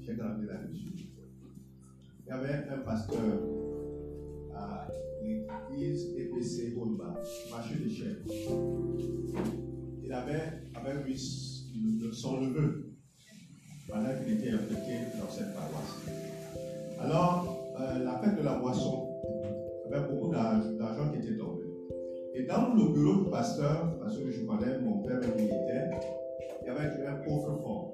j'ai 0.00 0.14
grandi 0.16 0.44
là-dessus. 0.44 1.08
Il 2.26 2.28
y 2.28 2.30
avait 2.30 2.68
un 2.68 2.80
pasteur 2.80 3.40
à 4.54 4.86
l'église 5.22 6.14
EPC 6.14 6.76
Olba, 6.78 7.18
marché 7.50 7.76
des 7.76 7.90
chefs. 7.90 8.18
Il 10.04 10.12
avait 10.12 10.68
avec 10.74 11.06
lui 11.06 11.16
son 12.12 12.42
neveu, 12.42 12.92
pendant 13.88 14.10
qu'il 14.22 14.34
était 14.34 14.50
impliqué 14.50 15.06
dans 15.18 15.30
cette 15.30 15.54
paroisse. 15.54 16.04
Alors, 17.00 17.74
euh, 17.80 18.04
la 18.04 18.18
fête 18.18 18.36
de 18.36 18.42
la 18.42 18.58
boisson, 18.58 18.99
d'argent 20.30 21.10
qui 21.12 21.18
était 21.18 21.36
tombé. 21.36 21.64
Et 22.34 22.44
dans 22.44 22.74
le 22.74 22.92
bureau 22.92 23.24
du 23.24 23.30
pasteur, 23.30 23.96
parce 23.98 24.16
que 24.16 24.30
je 24.30 24.44
connais 24.44 24.78
mon 24.78 25.02
père 25.02 25.20
militaire, 25.36 26.00
il 26.62 26.66
y 26.66 26.70
avait 26.70 27.06
un 27.06 27.16
coffre-fort. 27.16 27.92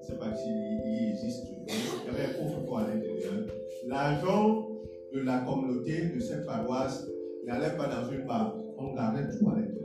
Je 0.00 0.06
ne 0.06 0.10
sais 0.12 0.18
pas 0.18 0.34
s'il 0.34 1.10
existe. 1.10 1.46
Il 1.68 2.06
y 2.06 2.08
avait 2.08 2.24
un 2.24 2.42
coffre-fort 2.42 2.78
à 2.78 2.88
l'intérieur. 2.88 3.46
L'argent 3.86 4.68
de 5.12 5.20
la 5.20 5.38
communauté 5.40 6.08
de 6.08 6.20
cette 6.20 6.46
paroisse 6.46 7.06
n'allait 7.46 7.76
pas 7.76 7.88
dans 7.88 8.10
une 8.10 8.26
banque. 8.26 8.54
On 8.78 8.94
gardait 8.94 9.28
tout 9.28 9.48
à 9.48 9.56
l'intérieur. 9.56 9.82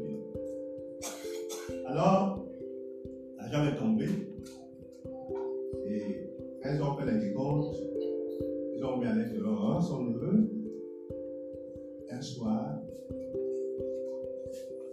Alors, 1.88 2.46
l'argent 3.38 3.66
est 3.66 3.78
tombé. 3.78 4.06
Et 5.86 6.30
ils 6.66 6.82
ont 6.82 6.96
fait 6.96 7.06
les 7.12 7.20
décomptes, 7.20 7.76
ils 8.76 8.84
ont 8.84 8.98
mis 8.98 9.06
à 9.06 9.14
l'intérieur 9.14 9.82
son 9.82 10.04
neveu. 10.04 10.57
Soir, 12.22 12.80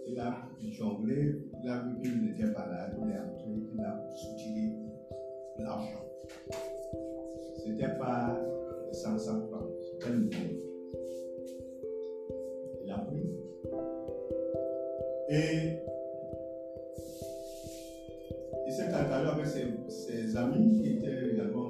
il 0.07 0.19
a 0.19 0.47
jonglé, 0.71 1.41
il 1.63 1.69
a 1.69 1.79
vu 1.79 2.01
qu'il 2.01 2.21
n'était 2.23 2.51
pas 2.53 2.67
là, 2.67 2.89
il 2.95 3.11
est 3.11 3.19
entré, 3.19 3.49
il 3.73 3.81
a 3.81 4.07
soutiré 4.15 4.73
l'argent. 5.59 6.05
Ce 7.57 7.69
n'était 7.69 7.97
pas 7.97 8.37
500 8.91 9.47
francs, 9.47 9.69
c'était 9.81 10.13
le 10.13 10.19
monde. 10.19 10.31
Il 12.83 12.91
a 12.91 12.97
pris. 12.99 13.23
Et 15.29 15.85
s'est 18.75 18.93
entendu 18.93 19.29
avec 19.29 19.47
ses, 19.87 20.35
amis 20.35 20.81
qui 20.81 20.97
étaient 20.97 21.31
également 21.31 21.64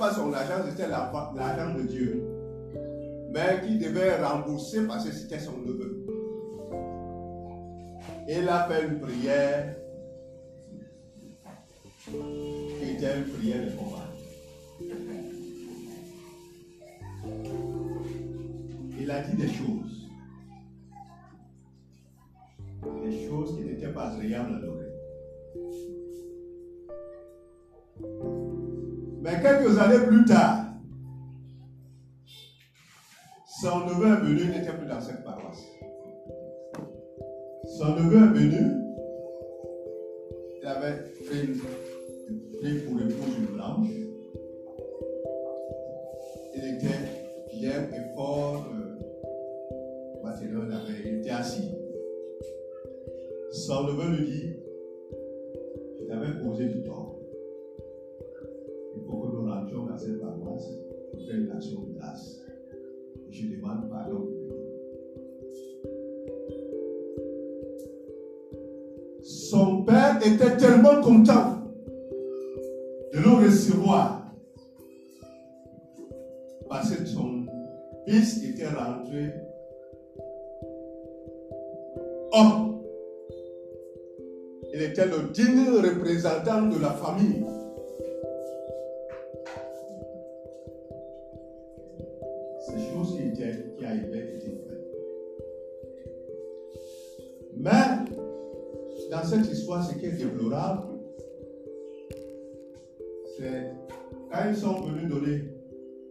pas 0.00 0.14
son 0.14 0.32
argent, 0.32 0.64
c'était 0.68 0.88
l'argent 0.88 1.74
de 1.76 1.82
Dieu. 1.82 2.24
Mais 3.32 3.60
qui 3.64 3.78
devait 3.78 4.20
rembourser 4.20 4.86
parce 4.86 5.04
que 5.04 5.12
c'était 5.12 5.38
son 5.38 5.58
neveu. 5.58 6.06
Il 8.28 8.48
a 8.48 8.66
fait 8.68 8.86
une 8.86 8.98
prière 8.98 9.76
était 12.82 13.18
une 13.18 13.24
prière 13.34 13.64
de 13.66 13.70
combat. 13.72 14.08
Il 18.98 19.10
a 19.10 19.22
dit 19.22 19.36
des 19.36 19.48
choses. 19.48 20.08
Des 23.04 23.28
choses 23.28 23.56
qui 23.56 23.64
n'étaient 23.64 23.92
pas 23.92 24.12
agréables 24.12 24.54
à. 24.54 24.79
Mais 29.20 29.40
quelques 29.42 29.78
années 29.78 30.06
plus 30.06 30.24
tard, 30.24 30.64
son 33.60 33.80
neveu 33.86 34.06
est 34.06 34.20
venu, 34.20 34.40
il 34.42 34.48
n'était 34.48 34.72
plus 34.72 34.86
dans 34.86 35.00
cette 35.00 35.22
paroisse. 35.22 35.62
Son 37.78 37.96
neveu 37.96 38.16
est 38.16 38.38
venu, 38.38 38.80
il 40.60 40.66
avait 40.66 41.04
fait 41.24 41.44
une 41.44 41.60
pour 42.62 43.00
épouse 43.00 43.36
une 43.38 43.54
blanche. 43.54 43.88
Il 46.54 46.74
était 46.74 47.56
bien 47.58 47.88
et 47.90 48.14
fort. 48.14 48.66
Euh, 48.70 50.22
maintenant, 50.22 50.80
il, 51.04 51.18
était 51.18 51.30
assis. 51.30 51.70
Son 53.52 53.84
neveu 53.84 54.16
lui 54.16 54.24
dit 54.26 54.56
Je 56.00 56.06
t'avais 56.06 56.38
posé 56.42 56.66
du 56.66 56.82
tort. 56.82 57.09
Cette 60.00 60.20
paroisse 60.20 60.68
pour 61.12 61.20
faire 61.26 61.36
une 61.36 61.50
action 61.50 61.80
de 61.82 61.98
grâce. 61.98 62.40
je 63.30 63.46
demande 63.46 63.88
pardon 63.90 64.28
Son 69.22 69.82
père 69.82 70.16
était 70.26 70.56
tellement 70.56 71.00
content 71.02 71.58
de 73.12 73.18
le 73.18 73.46
recevoir. 73.46 74.32
Parce 76.68 76.94
que 76.94 77.04
son 77.04 77.46
fils 78.06 78.44
était 78.44 78.68
rentré 78.68 79.34
homme. 82.32 82.80
Il 84.72 84.82
était 84.82 85.06
le 85.06 85.30
digne 85.32 85.68
représentant 85.68 86.66
de 86.68 86.78
la 86.80 86.90
famille. 86.90 87.44
Qui, 93.02 93.28
étaient, 93.28 93.74
qui 93.78 93.84
arrivaient 93.84 94.34
étaient 94.34 94.50
vraies. 94.50 94.80
Mais, 97.56 98.10
dans 99.10 99.24
cette 99.24 99.50
histoire, 99.50 99.82
ce 99.82 99.94
qui 99.94 100.06
est 100.06 100.12
déplorable, 100.12 100.90
quand 104.30 104.48
ils 104.48 104.56
sont 104.56 104.80
venus 104.82 105.08
donner 105.08 105.44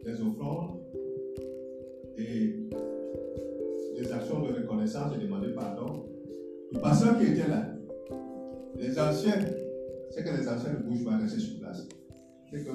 des 0.04 0.22
offrandes 0.22 0.80
et 2.18 2.56
des 3.98 4.12
actions 4.12 4.42
de 4.42 4.54
reconnaissance 4.54 5.14
et 5.16 5.22
demander 5.22 5.50
pardon, 5.50 6.06
le 6.72 6.80
pasteur 6.80 7.18
qui 7.20 7.26
était 7.28 7.48
là, 7.48 7.68
les 8.76 9.00
anciens, 9.00 9.40
c'est 10.12 10.24
que 10.24 10.30
les 10.30 10.48
anciens 10.48 10.74
ne 10.74 10.90
bougent 10.90 11.06
pas, 11.06 11.18
rester 11.18 11.40
sur 11.40 11.60
place. 11.60 11.88
C'est 12.52 12.64
que 12.64 12.72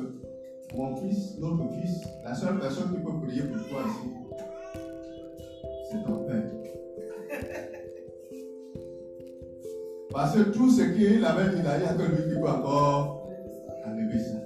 mon 0.77 0.97
fils, 0.97 1.39
notre 1.39 1.69
fils, 1.71 2.01
la 2.25 2.35
seule 2.35 2.59
personne 2.59 2.91
qui 2.95 3.01
peut 3.01 3.27
prier 3.27 3.43
pour 3.43 3.69
toi 3.69 3.83
ici, 3.87 4.09
c'est 5.91 6.03
ton 6.05 6.25
père. 6.25 6.51
Parce 10.11 10.37
que 10.37 10.43
tout 10.51 10.71
ce 10.71 10.83
qu'il 10.83 11.25
avait 11.25 11.57
dit 11.57 11.63
là, 11.63 11.77
il 11.77 11.83
n'y 11.83 11.89
a 11.89 11.95
que 11.95 12.03
lui 12.03 12.35
qui 12.35 12.41
peut 12.41 12.49
encore 12.49 13.29
enlever 13.85 14.19
ça. 14.19 14.37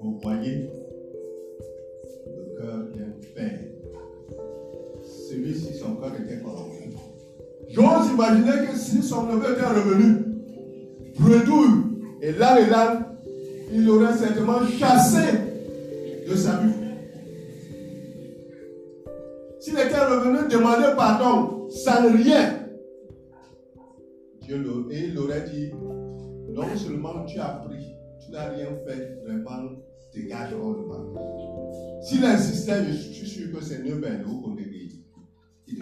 Vous 0.00 0.18
voyez 0.22 0.70
le 2.26 2.60
cœur 2.60 2.78
d'un 2.78 3.12
père. 3.34 3.60
Celui-ci, 5.02 5.74
son 5.74 5.96
cœur 5.96 6.12
était 6.20 6.40
corrompu. 6.42 6.94
J'ose 7.68 8.10
imaginer 8.12 8.66
que 8.66 8.76
si 8.76 9.02
son 9.02 9.26
neveu 9.26 9.52
était 9.52 9.66
revenu, 9.66 10.21
et 12.22 12.30
là 12.32 12.60
et 12.60 12.70
là, 12.70 13.16
il 13.72 13.90
aurait 13.90 14.14
certainement 14.14 14.64
chassé 14.78 15.38
de 16.28 16.34
sa 16.36 16.58
vie. 16.58 16.72
S'il 19.58 19.74
était 19.74 19.98
revenu 19.98 20.48
demander 20.48 20.94
pardon 20.96 21.68
sans 21.68 22.12
rien, 22.12 22.60
Dieu 24.42 24.64
et 24.90 25.06
il 25.06 25.18
aurait 25.18 25.48
dit, 25.50 25.72
non 26.50 26.76
seulement 26.76 27.24
tu 27.24 27.40
as 27.40 27.60
pris, 27.64 27.92
tu 28.24 28.30
n'as 28.30 28.50
rien 28.50 28.68
fait, 28.86 29.18
vraiment, 29.24 29.70
dégage 30.14 30.52
hors 30.52 30.76
de 30.76 30.84
moi. 30.84 31.04
S'il 32.02 32.24
insistait, 32.24 32.84
je 32.84 32.92
suis 32.92 33.26
sûr 33.26 33.52
que 33.52 33.64
c'est 33.64 33.82
mieux 33.82 33.96
ben 33.96 34.22
nous 34.24 34.40
qu'on 34.42 34.54
dit. 34.54 35.04
Il 35.66 35.78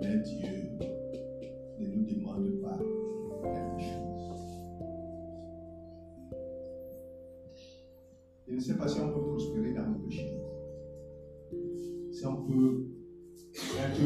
Mais 0.00 0.16
Dieu 0.24 0.48
ne 1.78 1.86
nous 1.86 2.04
demande 2.06 2.62
pas 2.62 2.78
ne 8.58 8.62
sais 8.62 8.76
pas 8.76 8.88
si 8.88 8.98
on 9.00 9.12
peut 9.12 9.20
prospérer 9.20 9.72
dans 9.72 9.86
le 9.86 9.98
péché. 9.98 10.32
Si 12.10 12.26
on 12.26 12.44
peut 12.44 12.88
être 13.78 14.00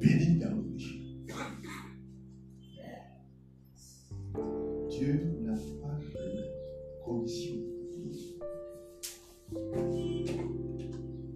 béni 0.00 0.38
dans 0.38 0.56
le 0.56 0.62
péché. 0.72 0.98
Dieu 4.90 5.38
n'a 5.42 5.52
pas 5.52 5.98
de 6.00 7.04
condition. 7.04 7.54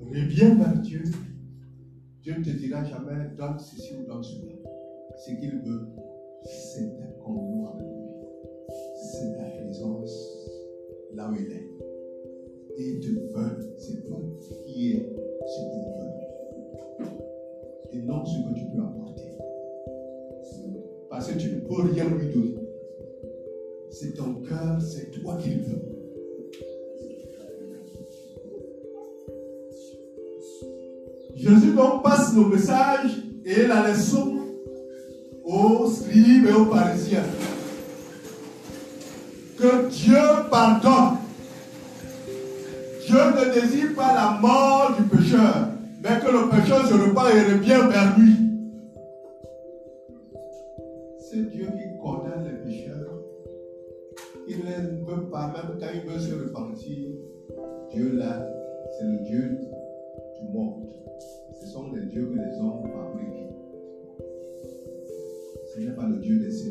Reviens 0.01 0.55
vers 0.57 0.79
Dieu. 0.81 1.03
Dieu 2.21 2.35
ne 2.37 2.45
te 2.45 2.51
dira 2.51 2.85
jamais 2.85 3.31
donne 3.39 3.59
ceci 3.59 3.95
ou 3.95 4.07
donne 4.07 4.25
cela. 4.25 4.53
Ce 5.25 5.31
qu'il 5.31 5.61
veut, 5.61 5.87
passe 32.03 32.35
le 32.35 32.45
message 32.47 33.23
et 33.45 33.67
la 33.67 33.89
leçon 33.89 34.39
aux 35.45 35.87
scribes 35.87 36.47
et 36.47 36.53
aux 36.53 36.67
parisiens. 36.67 37.25
Que 39.59 39.89
Dieu 39.89 40.19
pardonne. 40.51 41.19
Dieu 43.07 43.17
ne 43.17 43.61
désire 43.61 43.95
pas 43.95 44.15
la 44.15 44.39
mort 44.41 44.95
du 44.97 45.05
pécheur, 45.05 45.69
mais 46.03 46.21
que 46.21 46.31
le 46.31 46.49
pécheur 46.49 46.87
se 46.87 46.95
repart 46.95 47.31
et 47.35 47.53
revient 47.53 47.91
vers 47.91 48.19
lui. 48.19 48.33
C'est 51.19 51.51
Dieu 51.51 51.67
qui 51.67 52.01
condamne 52.01 52.45
les 52.45 52.71
pécheurs. 52.71 53.21
Il 54.49 54.59
ne 54.59 55.05
veut 55.05 55.29
pas, 55.31 55.49
même 55.49 55.79
quand 55.81 55.87
il 55.95 56.11
veut 56.11 56.19
se 56.19 56.35
repentir, 56.35 57.09
Dieu 57.93 58.13
là, 58.17 58.47
c'est 58.99 59.07
le 59.07 59.19
Dieu 59.25 59.59
du 60.41 60.53
monde. 60.53 60.93
Sont 61.73 61.91
les 61.91 62.05
dieux 62.05 62.27
que 62.27 62.35
les 62.35 62.61
hommes 62.61 62.83
fabriquent. 62.83 63.49
Ce 65.73 65.81
n'est 65.81 65.97
pas 65.97 66.07
le 66.07 66.19
Dieu 66.19 66.39
des 66.39 66.51
saints 66.51 66.69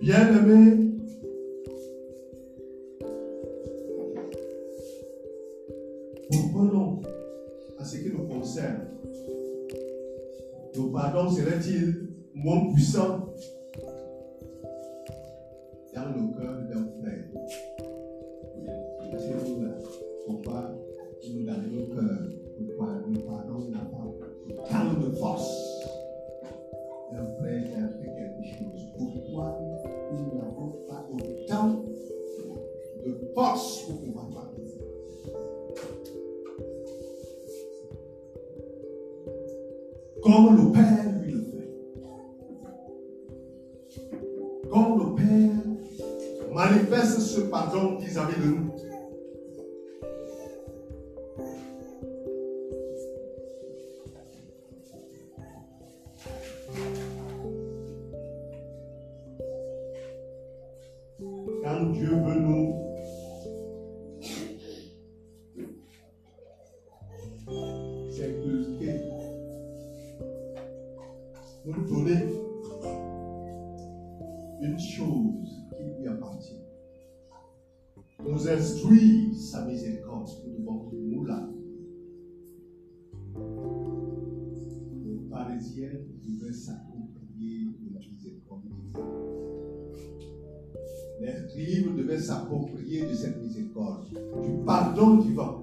Bien-aimés, 0.00 0.83
nous 71.66 71.84
donner 71.88 72.26
une 74.60 74.78
chose 74.78 75.66
qui 75.76 75.84
lui 75.98 76.08
appartient, 76.08 76.60
nous 78.22 78.48
instruire 78.48 79.34
sa 79.34 79.64
miséricorde, 79.66 80.28
nous 80.46 80.58
devons 80.58 80.90
nous 80.92 81.24
la. 81.24 81.48
Le 85.04 85.28
Parisien 85.30 85.90
devait 86.24 86.52
s'approprier 86.52 87.66
de 87.80 87.94
la 87.94 88.00
miséricorde. 88.00 88.62
Les 91.20 91.48
scribes 91.48 91.96
devaient 91.96 92.18
s'approprier 92.18 93.06
de 93.06 93.14
cette 93.14 93.42
miséricorde, 93.42 94.06
du 94.10 94.64
pardon 94.64 95.16
divin. 95.16 95.62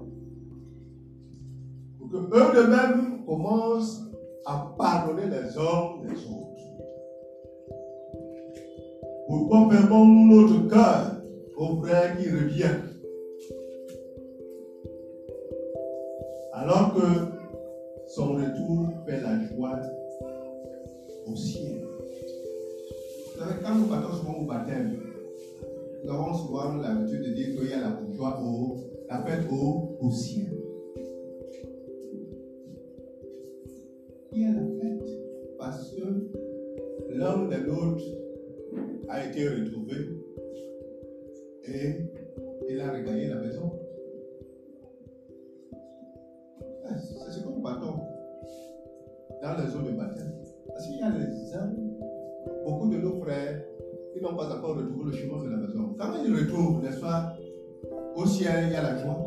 Pour 1.98 2.10
que 2.10 2.16
eux 2.16 2.62
de 2.62 2.68
même 2.68 3.24
commencent 3.24 4.11
pardonner 4.78 5.26
les 5.26 5.56
hommes 5.56 6.06
les 6.06 6.18
autres. 6.26 6.42
Pourquoi 9.26 9.68
fermons-nous 9.70 10.40
notre 10.40 10.68
cœur 10.68 11.22
au 11.56 11.76
frère 11.76 12.18
qui 12.18 12.30
revient? 12.30 12.76
Alors 16.52 16.94
que 16.94 17.00
son 18.08 18.34
retour 18.34 18.88
fait 19.06 19.20
la 19.20 19.38
joie 19.46 19.80
au 21.26 21.34
ciel. 21.34 21.82
Vous 23.34 23.40
savez, 23.40 23.54
quand 23.64 23.74
nous 23.74 23.86
partons 23.86 24.14
souvent 24.14 24.34
au 24.34 24.44
baptême, 24.44 24.98
nous 26.04 26.10
avons 26.10 26.34
souvent 26.34 26.74
l'habitude 26.74 27.22
de 27.22 27.34
dire 27.34 27.46
qu'il 27.56 27.70
y 27.70 27.72
a 27.72 27.80
la 27.80 27.98
joie 28.14 28.40
au, 28.40 28.76
la 29.08 29.22
fête 29.22 29.46
au, 29.50 29.96
au 30.00 30.10
ciel. 30.10 30.52
bien 34.32 34.54
fête 34.80 35.08
parce 35.58 35.92
que 35.92 36.02
l'un 37.10 37.46
de 37.46 37.56
l'autre 37.66 38.04
a 39.08 39.26
été 39.26 39.48
retrouvé 39.48 39.96
et 41.64 42.10
il 42.68 42.80
a 42.80 42.92
regagné 42.92 43.28
la 43.28 43.36
maison. 43.36 43.72
Ah, 46.84 46.96
c'est 46.96 47.32
ce 47.32 47.40
que 47.40 47.48
nous 47.48 47.62
battons 47.62 47.98
dans 49.42 49.56
les 49.56 49.76
eaux 49.76 49.90
de 49.90 49.96
baptême. 49.96 50.32
Parce 50.68 50.86
qu'il 50.86 50.98
y 50.98 51.02
a 51.02 51.10
des 51.10 51.50
gens, 51.52 51.70
beaucoup 52.64 52.88
de 52.88 52.96
nos 52.96 53.20
frères, 53.20 53.62
qui 54.12 54.22
n'ont 54.22 54.34
pas 54.34 54.56
encore 54.56 54.76
retrouvé 54.76 55.10
le 55.10 55.12
chemin 55.12 55.44
de 55.44 55.50
la 55.50 55.56
maison. 55.56 55.94
Quand 55.98 56.12
ils 56.24 56.34
retrouvent, 56.34 56.82
n'est-ce 56.82 57.00
pas, 57.00 57.36
au 58.16 58.26
ciel, 58.26 58.64
il 58.68 58.72
y 58.72 58.76
a 58.76 58.82
la 58.82 58.96
joie. 58.96 59.24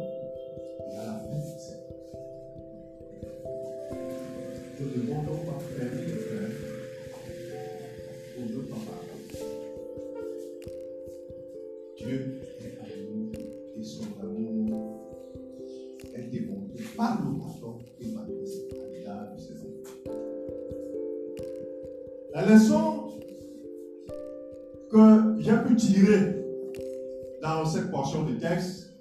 Portion 27.95 28.23
de 28.23 28.33
texte, 28.33 28.93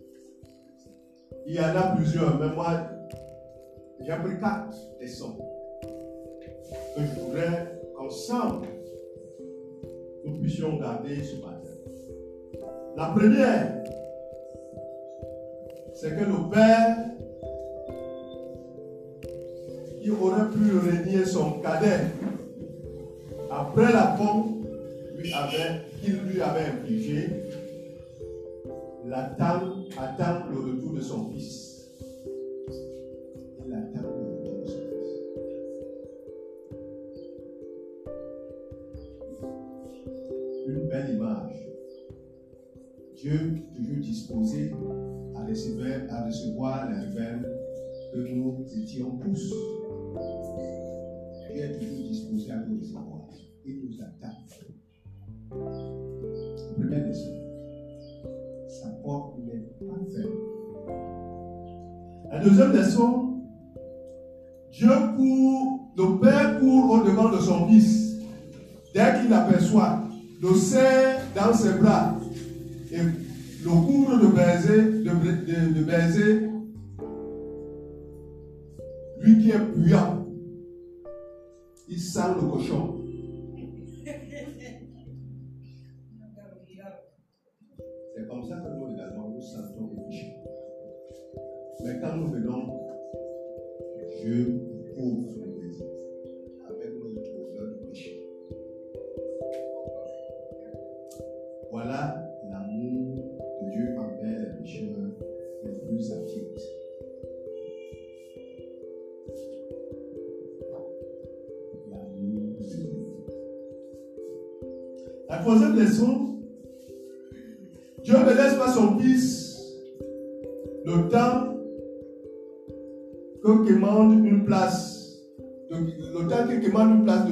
il 1.47 1.57
y 1.57 1.59
en 1.59 1.75
a 1.77 1.97
plusieurs, 1.97 2.39
mais 2.39 2.55
moi, 2.55 2.79
j'ai 4.01 4.13
pris 4.13 4.39
quatre 4.39 4.73
leçons 5.01 5.37
que 6.95 7.01
je 7.01 7.21
voudrais 7.21 7.81
qu'ensemble, 7.97 8.69
nous 10.25 10.39
puissions 10.41 10.77
garder 10.79 11.25
ce 11.25 11.35
matin. 11.45 11.75
La 12.97 13.07
première, 13.07 13.83
c'est 15.95 16.11
que 16.11 16.25
le 16.25 16.51
Père, 16.53 16.97
il 20.05 20.13
aurait 20.13 20.51
pu 20.51 20.79
régner 20.79 21.25
son 21.25 21.59
cadet 21.61 22.13
après 23.51 23.93
la 23.93 24.15
pompe 24.17 24.67
qu'il 26.01 26.17
lui 26.29 26.41
avait 26.43 26.71
attend 29.15 30.49
le 30.51 30.59
retour 30.59 30.93
de 30.93 31.01
son 31.01 31.31
fils. 31.31 31.89
Il 33.67 33.73
attend 33.73 34.03
le 34.03 34.09
retour 34.09 34.61
de 34.61 34.67
son 34.67 34.81
fils. 34.91 35.13
Une 40.67 40.89
belle 40.89 41.15
image. 41.15 41.69
Dieu 43.17 43.39
toujours 43.77 44.01
disposé 44.01 44.73
à 45.37 45.45
recevoir, 45.47 46.01
à 46.11 46.27
recevoir 46.27 46.91
les 46.91 47.07
rebelles 47.07 47.49
que 48.13 48.19
nous 48.19 48.65
étions 48.77 49.19
tous. 49.19 49.55
Dieu 51.53 51.63
est 51.63 51.79
toujours 51.79 52.09
disposé 52.09 52.51
à 52.51 52.57
nous 52.57 52.79
recevoir. 52.81 53.29
Il 53.65 53.77
nous 53.87 54.03
attend. 54.03 54.35
Deuxième 62.45 62.73
leçon, 62.73 63.41
Dieu 64.71 64.91
court, 65.17 65.81
le 65.97 66.21
Père 66.21 66.61
court 66.61 66.91
au 66.91 67.05
devant 67.05 67.31
de 67.31 67.39
son 67.39 67.67
Fils. 67.69 68.19
Dès 68.95 69.21
qu'il 69.21 69.31
l'aperçoit, 69.31 70.01
le 70.43 70.55
serre 70.55 71.21
dans 71.35 71.55
ses 71.55 71.75
bras 71.75 72.17
et 72.93 72.99
le 72.99 73.71
couvre 73.71 74.19
de 74.21 74.27
baiser, 74.27 74.83
de, 75.03 75.11
lui 79.21 79.39
qui 79.39 79.51
est 79.51 79.59
puant. 79.59 80.27
Il 81.89 81.99
sent 81.99 82.21
le 82.41 82.49
cochon. 82.49 83.04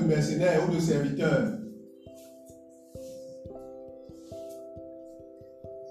De 0.02 0.08
mercenaire 0.08 0.60
ou 0.68 0.74
de 0.74 0.80
serviteur. 0.80 1.52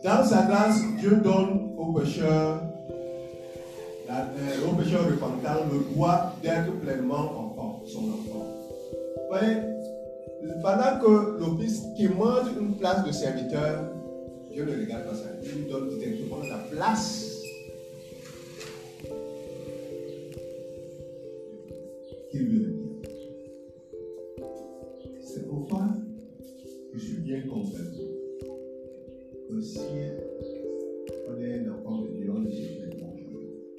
Dans 0.03 0.24
sa 0.26 0.43
grâce, 0.43 0.82
Dieu 0.99 1.18
donne 1.24 1.74
aux 1.78 1.93
pécheurs, 1.93 2.62
aux 4.09 4.76
pécheurs 4.76 5.05
repentants, 5.05 5.66
le 5.72 5.93
droit 5.93 6.36
d'être 6.41 6.72
pleinement 6.82 7.53
enfant, 7.53 7.82
son 7.86 7.99
enfant. 7.99 8.45
Vous 9.16 9.38
voyez, 9.38 9.57
pendant 10.64 10.99
que 10.99 11.39
le 11.39 11.62
fils 11.62 11.84
demande 11.99 12.47
une 12.59 12.76
place 12.78 13.05
de 13.05 13.12
serviteur, 13.12 13.91
Dieu 14.51 14.66
ne 14.66 14.82
regarde 14.84 15.03
pas 15.03 15.16
ça. 15.16 15.30
Il 15.43 15.62
lui 15.62 15.70
donne 15.70 15.89
directement 15.97 16.38
la 16.49 16.57
place. 16.76 17.28
qu'il 22.32 22.90
bien 27.32 27.47
convaincu 27.47 28.03
que 29.47 29.61
si 29.61 29.79
on 31.29 31.41
est 31.41 31.59
un 31.59 31.71
enfant 31.71 32.01
de 32.01 32.09
Dieu, 32.09 32.29
on 32.29 32.45
est 32.45 32.51
joyeux. 32.51 33.71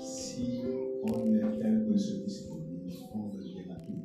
Si 0.00 0.62
on 1.04 1.34
est 1.36 1.60
tel 1.60 1.86
que 1.88 1.96
ce 1.96 2.14
qui 2.14 2.30
se 2.30 2.48
produit, 2.48 2.98
on 3.14 3.28
devient 3.28 3.62
tout. 3.86 4.02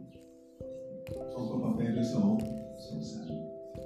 On 1.35 1.45
ne 1.45 1.51
peut 1.51 1.61
pas 1.61 1.75
perdre 1.79 2.03
son, 2.03 2.37
son. 2.77 3.21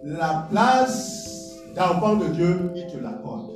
La 0.03 0.47
place 0.49 1.55
d'enfant 1.73 2.17
de 2.17 2.27
Dieu, 2.33 2.71
il 2.75 2.85
te 2.87 2.97
l'accorde. 2.97 3.51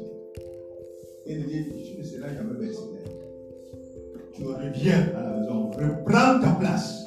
Et 1.26 1.34
il 1.34 1.45
dit, 1.45 1.91
tu 1.91 1.98
ne 1.98 2.04
seras 2.04 2.34
jamais 2.34 2.58
mercenaire. 2.58 3.02
Tu 4.34 4.45
reviens 4.45 5.10
à 5.14 5.24
la 5.24 5.39
maison, 5.39 5.72
reprends 5.72 6.39
ta 6.39 6.56
place. 6.58 7.07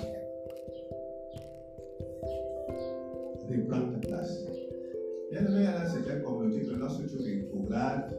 Lorsque 6.91 7.07
tu 7.09 7.23
rétrogrades, 7.23 8.17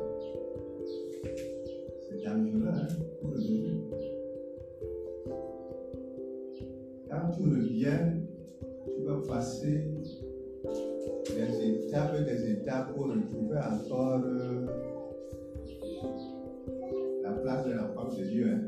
c'est 2.02 2.24
dangereux 2.24 2.68
hein, 2.68 2.88
pour 3.20 3.32
le. 3.32 3.42
Quand 7.10 7.32
tu 7.36 7.44
reviens, 7.44 8.14
tu 8.86 9.04
vas 9.04 9.22
passer 9.28 9.84
des 11.36 11.88
étapes 11.88 12.24
des 12.24 12.52
étapes 12.52 12.94
pour 12.94 13.08
retrouver 13.08 13.58
encore 13.58 14.22
euh, 14.24 14.66
la 17.24 17.32
place 17.32 17.66
de 17.66 17.72
la 17.72 17.88
femme 17.90 18.16
de 18.18 18.24
Dieu. 18.24 18.48
Hein. 18.48 18.62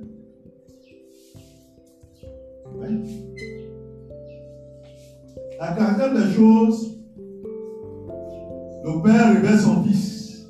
Oui. 2.75 2.91
La 5.59 5.73
quatrième 5.73 6.15
des 6.15 6.33
choses, 6.33 6.92
le 8.83 9.01
Père 9.01 9.33
révèle 9.33 9.59
son 9.59 9.83
Fils. 9.83 10.45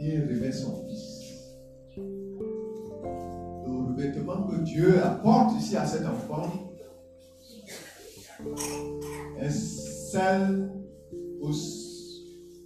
Il 0.00 0.24
révèle 0.28 0.54
son 0.54 0.84
Fils? 0.86 1.56
Le 1.96 3.88
revêtement 3.88 4.46
que 4.48 4.56
Dieu 4.62 5.02
apporte 5.02 5.56
ici 5.58 5.76
à 5.76 5.86
cet 5.86 6.06
enfant 6.06 6.50
est 9.40 9.50
celle 9.50 10.72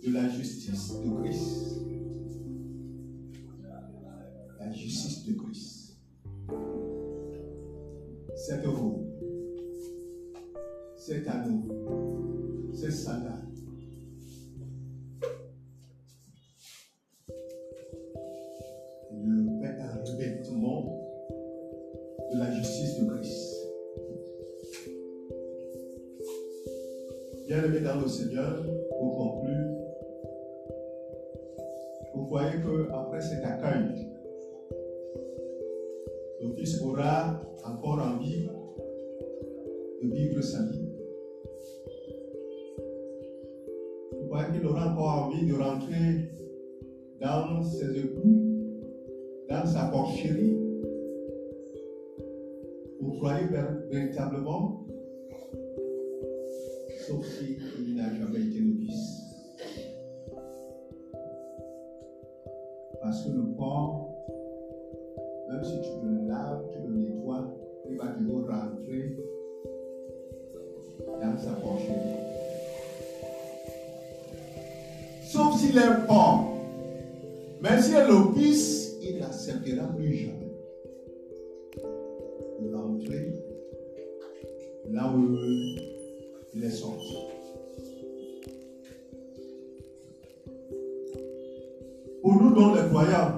de 0.02 0.12
la 0.12 0.28
justice 0.28 0.94
de 1.04 1.22
Christ. 1.22 1.69
Porcherie. 50.20 50.56
Vous 53.00 53.12
croyez 53.12 53.46
véritablement, 53.90 54.84
sauf 57.06 57.24
s'il 57.26 57.96
n'a 57.96 58.12
jamais 58.14 58.40
été 58.40 58.60
novice. 58.60 59.22
Parce 63.02 63.24
que 63.24 63.30
le 63.30 63.54
corps, 63.56 64.10
même 65.48 65.64
si 65.64 65.80
tu 65.80 66.06
le 66.06 66.28
laves, 66.28 66.64
tu 66.72 66.78
le 66.86 66.94
nettoies, 66.96 67.48
il 67.88 67.96
va 67.96 68.08
toujours 68.08 68.46
rentrer 68.46 69.16
dans 71.20 71.38
sa 71.38 71.52
porcherie. 71.52 71.94
Sauf 75.22 75.56
s'il 75.56 75.76
est 75.78 76.06
fort. 76.06 76.46
Mais 77.62 77.80
si 77.80 77.92
il 77.92 78.79
n'acceptera 79.40 79.86
plus 79.96 80.14
jamais 80.16 80.52
rentrer 82.74 83.32
là 84.90 85.10
où 85.10 85.34
il 86.54 86.64
est 86.64 86.70
sorti. 86.70 87.16
Pour 92.20 92.34
nous, 92.34 92.54
dont 92.54 92.74
les 92.74 92.86
croyants, 92.88 93.29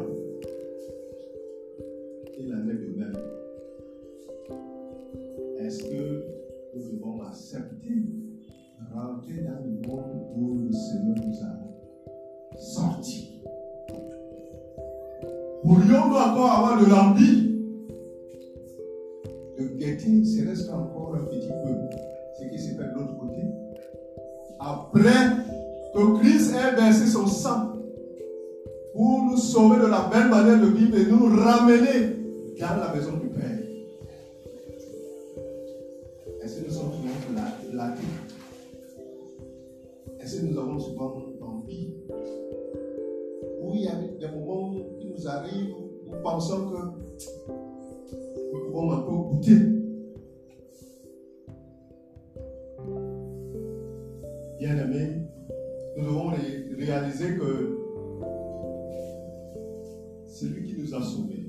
dans 31.80 32.76
la 32.76 32.94
maison 32.94 33.16
du 33.16 33.28
Père. 33.28 33.58
Est-ce 36.42 36.60
que 36.60 36.66
nous 36.66 36.72
sommes 36.74 36.92
souvent 36.92 37.38
la 37.72 37.94
Est-ce 40.20 40.40
que 40.40 40.46
nous 40.46 40.58
avons 40.58 40.78
souvent 40.78 41.14
envie? 41.40 41.94
Ou 43.62 43.74
il 43.74 43.84
y 43.84 43.88
a 43.88 43.94
des 43.94 44.36
moments 44.36 44.74
qui 45.00 45.06
nous 45.06 45.26
arrivent 45.26 45.74
où 45.74 46.10
nous 46.10 46.22
pensons 46.22 46.70
que 46.70 46.76
nous 48.52 48.70
pouvons 48.70 49.02
peu 49.02 49.12
goûter. 49.30 49.60
Bien 54.58 54.76
aimé, 54.76 55.22
nous 55.96 56.04
devons 56.04 56.32
réaliser 56.76 57.36
que 57.38 57.78
celui 60.26 60.64
qui 60.64 60.76
nous 60.76 60.94
a 60.94 61.00
sauvés. 61.00 61.41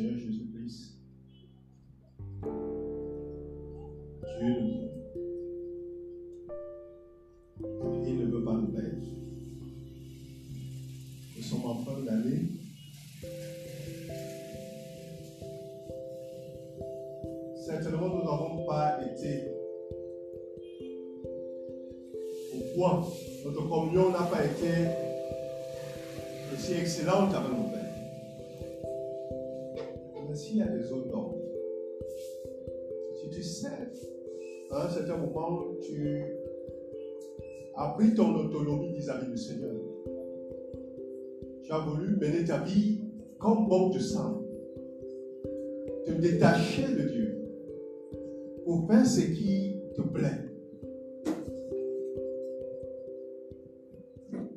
Aimé 0.00 0.29
as 37.80 37.88
pris 37.94 38.12
ton 38.14 38.34
autonomie 38.34 38.92
vis-à-vis 38.92 39.30
du 39.30 39.38
Seigneur. 39.38 39.74
Tu 41.62 41.72
as 41.72 41.78
voulu 41.78 42.16
mener 42.16 42.44
ta 42.44 42.58
vie 42.58 43.00
comme 43.38 43.68
bon 43.68 43.90
te 43.90 43.98
semble. 43.98 44.44
Te 46.04 46.12
détacher 46.12 46.88
de 46.88 47.08
Dieu 47.08 47.38
pour 48.64 48.86
faire 48.86 49.06
ce 49.06 49.22
qui 49.22 49.76
te 49.96 50.02
plaît. 50.02 50.44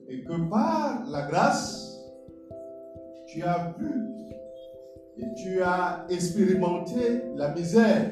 Et 0.10 0.22
que 0.24 0.50
par 0.50 1.06
la 1.10 1.26
grâce, 1.28 2.02
tu 3.28 3.42
as 3.44 3.74
vu 3.80 3.90
et 5.18 5.34
tu 5.36 5.62
as 5.62 6.06
expérimenté 6.10 7.22
la 7.36 7.54
misère 7.54 8.12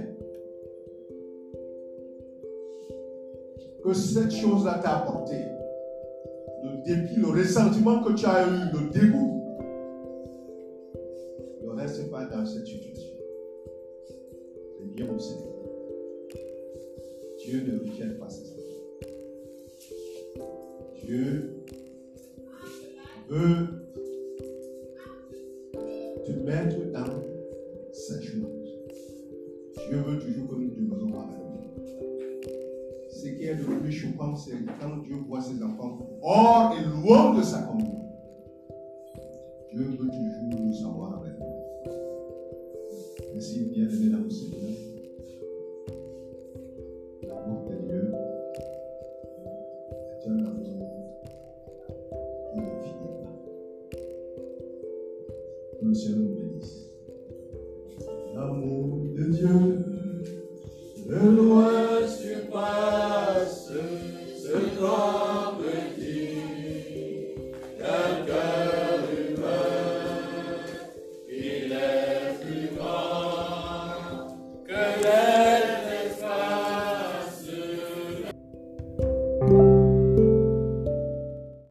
que 3.83 3.93
cette 3.93 4.31
chose-là 4.31 4.79
t'a 4.81 4.97
apporté. 4.99 5.35
Le 6.63 6.83
dépit, 6.83 7.15
le 7.15 7.27
ressentiment 7.27 8.03
que 8.03 8.13
tu 8.13 8.25
as 8.25 8.47
eu, 8.47 8.71
le 8.73 8.89
dégoût. 8.89 9.37
Ne 11.63 11.69
reste 11.69 12.09
pas 12.11 12.25
dans 12.25 12.45
cette 12.45 12.67
situation. 12.67 13.15
C'est 14.77 14.93
bien 14.93 15.11
au 15.11 15.19
Seigneur. 15.19 15.47
Dieu 17.43 17.63
ne 17.65 17.79
rejette 17.79 18.19
pas 18.19 18.29
ses 18.29 18.51
enfants. 18.51 18.61
Dieu 21.03 21.63
veut 23.29 23.67